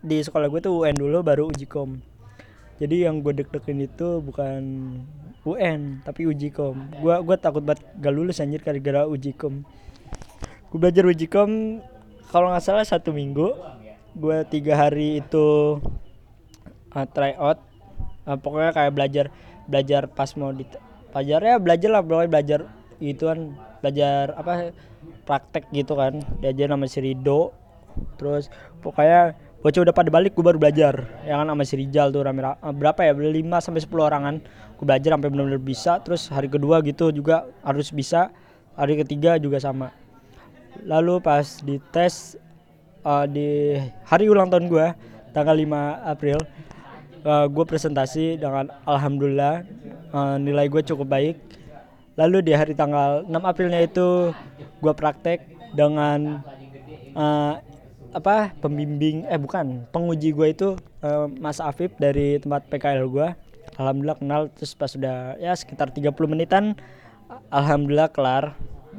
di 0.03 0.21
sekolah 0.21 0.51
gue 0.51 0.61
tuh 0.61 0.83
UN 0.83 0.95
dulu 0.95 1.23
baru 1.23 1.49
uji 1.49 1.65
kom. 1.65 1.99
Jadi 2.75 3.07
yang 3.07 3.23
gue 3.23 3.31
deg-degan 3.31 3.79
itu 3.79 4.19
bukan 4.19 4.61
UN 5.47 6.03
tapi 6.03 6.27
uji 6.27 6.51
kom. 6.51 6.91
Gue 6.99 7.15
gue 7.23 7.35
takut 7.39 7.63
banget 7.63 7.87
gak 8.03 8.13
lulus 8.13 8.43
anjir 8.43 8.59
gara-gara 8.59 9.07
uji 9.07 9.31
kom. 9.31 9.63
Gue 10.69 10.77
belajar 10.77 11.07
kom 11.31 11.79
kalau 12.29 12.51
nggak 12.51 12.65
salah 12.65 12.83
satu 12.83 13.15
minggu 13.15 13.55
gue 14.15 14.37
tiga 14.47 14.75
hari 14.75 15.23
itu 15.23 15.79
uh, 16.91 17.07
try 17.15 17.35
out. 17.39 17.63
Uh, 18.27 18.35
pokoknya 18.35 18.73
kayak 18.73 18.91
belajar 18.91 19.25
belajar 19.69 20.09
pas 20.09 20.29
mau 20.37 20.53
di 20.53 20.65
pelajar 21.15 21.39
ya 21.41 21.55
belajar 21.57 21.89
lah 21.89 22.01
pokoknya 22.03 22.29
belajar 22.29 22.59
kan 22.99 23.39
belajar 23.79 24.23
apa 24.35 24.73
praktek 25.25 25.67
gitu 25.73 25.97
kan. 25.97 26.21
Diajar 26.39 26.71
nama 26.71 26.85
si 26.85 27.01
Rido. 27.01 27.51
Terus 28.15 28.47
pokoknya 28.79 29.35
bocah 29.59 29.81
udah 29.81 29.95
pada 29.95 30.09
balik 30.13 30.37
gue 30.37 30.45
baru 30.45 30.61
belajar. 30.61 31.09
Ya 31.25 31.41
kan 31.41 31.49
sama 31.49 31.63
si 31.65 31.75
Rijal 31.81 32.13
tuh 32.13 32.21
rame, 32.21 32.45
rame 32.45 32.77
berapa 32.77 33.01
ya? 33.01 33.13
5 33.17 33.65
sampai 33.65 33.81
sepuluh 33.81 34.05
orangan 34.05 34.39
gue 34.75 34.85
belajar 34.85 35.17
sampai 35.17 35.29
benar-benar 35.33 35.61
bisa. 35.63 35.97
Terus 36.05 36.29
hari 36.29 36.47
kedua 36.47 36.85
gitu 36.85 37.09
juga 37.09 37.49
harus 37.65 37.89
bisa. 37.89 38.29
Hari 38.75 39.01
ketiga 39.01 39.39
juga 39.39 39.57
sama. 39.57 39.95
Lalu 40.83 41.23
pas 41.23 41.63
di 41.63 41.79
tes 41.89 42.35
uh, 43.07 43.25
di 43.25 43.79
hari 44.03 44.27
ulang 44.27 44.51
tahun 44.51 44.67
gue 44.67 44.87
tanggal 45.31 45.55
5 45.55 46.13
April 46.13 46.37
uh, 47.25 47.45
gue 47.47 47.65
presentasi 47.65 48.41
dengan 48.41 48.69
alhamdulillah 48.83 49.63
uh, 50.11 50.35
nilai 50.41 50.67
gue 50.67 50.81
cukup 50.83 51.07
baik 51.07 51.35
lalu 52.15 52.43
di 52.43 52.51
hari 52.55 52.75
tanggal 52.75 53.27
6 53.27 53.31
Aprilnya 53.31 53.83
itu 53.83 54.31
gue 54.79 54.93
praktek 54.95 55.43
dengan 55.75 56.43
uh, 57.15 57.59
apa 58.15 58.55
pembimbing 58.63 59.27
eh 59.27 59.35
bukan 59.35 59.83
penguji 59.91 60.31
gue 60.31 60.47
itu 60.55 60.69
uh, 61.03 61.27
Mas 61.27 61.59
Afif 61.59 61.91
dari 61.99 62.39
tempat 62.39 62.71
PKL 62.71 63.07
gue 63.11 63.27
alhamdulillah 63.75 64.19
kenal 64.19 64.41
terus 64.55 64.71
pas 64.71 64.87
sudah 64.87 65.35
ya 65.35 65.51
sekitar 65.51 65.91
30 65.91 66.15
menitan 66.31 66.79
alhamdulillah 67.51 68.09
kelar 68.11 68.55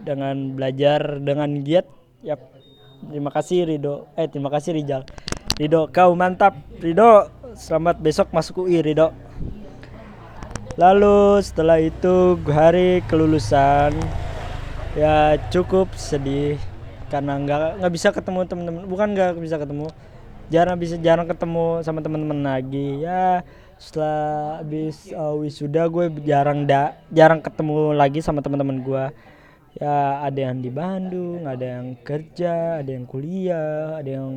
dengan 0.06 0.54
belajar 0.54 1.22
dengan 1.22 1.48
giat. 1.62 1.86
Ya 2.20 2.36
terima 3.08 3.30
kasih 3.32 3.66
Rido. 3.66 4.10
Eh 4.18 4.28
terima 4.28 4.52
kasih 4.52 4.76
Rijal. 4.76 5.02
Rido 5.56 5.88
kau 5.88 6.12
mantap. 6.14 6.58
Rido 6.82 7.30
selamat 7.56 8.02
besok 8.02 8.28
masuk 8.34 8.68
UI 8.68 8.84
Rido 8.84 9.14
lalu 10.76 11.40
setelah 11.40 11.80
itu 11.80 12.36
hari 12.48 13.00
kelulusan. 13.08 13.96
Ya 14.96 15.36
cukup 15.52 15.92
sedih. 15.96 16.56
Karena 17.12 17.36
nggak 17.40 17.80
nggak 17.80 17.92
bisa 17.92 18.08
ketemu 18.12 18.40
teman-teman 18.48 18.82
bukan 18.88 19.08
nggak 19.12 19.40
bisa 19.40 19.56
ketemu. 19.60 19.88
Jarang 20.46 20.78
bisa 20.78 20.94
jarang 21.00 21.26
ketemu 21.26 21.82
sama 21.82 22.00
teman-teman 22.04 22.40
lagi. 22.44 23.02
Ya 23.02 23.44
setelah 23.76 24.64
habis 24.64 25.12
uh, 25.12 25.36
wisuda 25.36 25.84
gue 25.92 26.08
jarang 26.24 26.64
da 26.64 26.96
jarang 27.12 27.44
ketemu 27.44 27.92
lagi 27.92 28.24
sama 28.24 28.40
teman-teman 28.40 28.80
gue. 28.84 29.04
Ya 29.76 30.24
ada 30.24 30.40
yang 30.40 30.64
di 30.64 30.72
Bandung 30.72 31.44
ada 31.44 31.60
yang 31.60 32.00
kerja 32.00 32.80
ada 32.80 32.88
yang 32.88 33.04
kuliah 33.04 34.00
ada 34.00 34.08
yang 34.08 34.32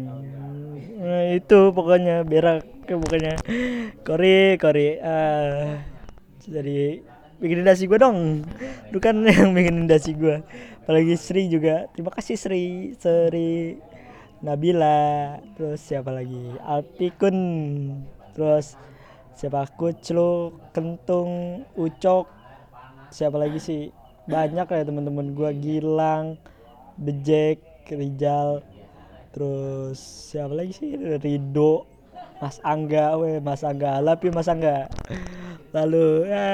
nah, 0.99 1.31
itu 1.31 1.71
pokoknya 1.71 2.27
berak 2.27 2.67
pokoknya. 2.83 3.39
Kori 4.03 4.59
kori 4.59 4.99
uh, 4.99 5.98
jadi 6.47 7.03
bikin 7.39 7.67
dasi 7.67 7.87
gue 7.87 7.99
dong. 7.99 8.47
Bukan 8.91 9.23
yang 9.27 9.51
bikin 9.51 9.87
dasi 9.87 10.15
gue 10.15 10.43
apalagi 10.89 11.13
Sri 11.21 11.45
juga. 11.45 11.85
Terima 11.93 12.09
kasih 12.09 12.33
Sri. 12.33 12.97
Sri 12.97 13.77
Nabila. 14.41 15.37
Terus 15.53 15.85
siapa 15.85 16.09
lagi? 16.09 16.57
Alpikun. 16.65 17.37
Terus 18.33 18.73
siapa? 19.37 19.69
Kuclu 19.77 20.57
Kentung 20.73 21.61
Ucok. 21.77 22.25
Siapa 23.13 23.37
lagi 23.37 23.61
sih? 23.61 23.93
Banyak 24.25 24.65
ya 24.65 24.81
teman-teman 24.81 25.37
gue 25.37 25.49
Gilang 25.61 26.41
Bejek 26.97 27.61
Rijal. 27.85 28.65
Terus 29.29 30.01
siapa 30.01 30.57
lagi 30.57 30.73
sih? 30.73 30.97
Rido 30.97 31.85
Mas 32.41 32.57
Angga. 32.65 33.13
Weh 33.21 33.37
Mas 33.37 33.61
Angga. 33.61 34.01
Lapi 34.01 34.33
Mas 34.33 34.49
Angga 34.49 34.89
lalu 35.69 36.25
ya 36.29 36.47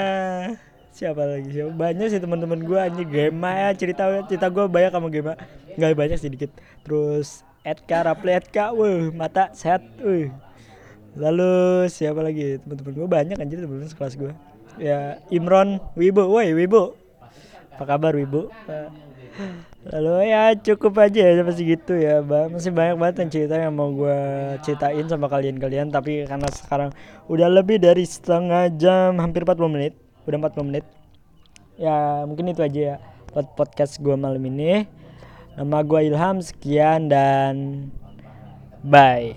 siapa 0.92 1.22
lagi 1.24 1.48
siapa 1.52 1.72
banyak 1.72 2.06
sih 2.08 2.20
teman-teman 2.20 2.60
gue 2.64 2.78
aja 2.80 3.02
Gema 3.04 3.50
ya 3.52 3.68
cerita 3.76 4.08
cerita 4.28 4.46
gue 4.48 4.64
banyak 4.64 4.92
sama 4.92 5.08
Gema 5.12 5.36
nggak 5.76 5.92
banyak 5.92 6.18
sedikit 6.20 6.50
terus 6.84 7.44
Edka 7.66 8.04
Raple 8.06 8.32
Edka 8.32 8.72
weh 8.72 9.12
mata 9.12 9.52
sehat 9.52 9.84
weh 10.00 10.32
lalu 11.16 11.88
siapa 11.88 12.20
lagi? 12.20 12.60
Teman-teman 12.60 12.92
gue 12.92 13.08
banyak 13.08 13.36
anjir 13.40 13.58
teman-teman 13.64 13.88
sekelas 13.88 14.14
gue 14.20 14.32
ya 14.76 15.20
Imron 15.32 15.80
Wibo 15.96 16.28
woi 16.28 16.52
Wibo 16.52 16.96
apa 17.76 17.84
kabar 17.84 18.16
ibu 18.16 18.48
lalu 19.86 20.34
ya 20.34 20.54
cukup 20.58 20.98
aja 20.98 21.22
ya 21.30 21.42
masih 21.46 21.78
gitu 21.78 21.94
ya 21.94 22.18
bang 22.22 22.50
masih 22.50 22.74
banyak 22.74 22.96
banget 22.98 23.16
yang 23.22 23.30
cerita 23.30 23.54
yang 23.54 23.74
mau 23.74 23.94
gue 23.94 24.18
ceritain 24.66 25.06
sama 25.06 25.30
kalian-kalian 25.30 25.94
tapi 25.94 26.26
karena 26.26 26.48
sekarang 26.50 26.90
udah 27.30 27.46
lebih 27.46 27.78
dari 27.78 28.02
setengah 28.02 28.70
jam 28.74 29.14
hampir 29.22 29.46
40 29.46 29.70
menit 29.70 29.94
udah 30.26 30.38
40 30.42 30.68
menit. 30.68 30.84
Ya 31.78 32.26
mungkin 32.26 32.50
itu 32.50 32.60
aja 32.60 32.80
ya 32.94 32.96
buat 33.30 33.54
podcast 33.54 34.02
gue 34.02 34.14
malam 34.18 34.42
ini. 34.42 34.90
Nama 35.56 35.78
gue 35.86 36.00
Ilham 36.12 36.44
sekian 36.44 37.08
dan 37.08 37.88
bye 38.84 39.32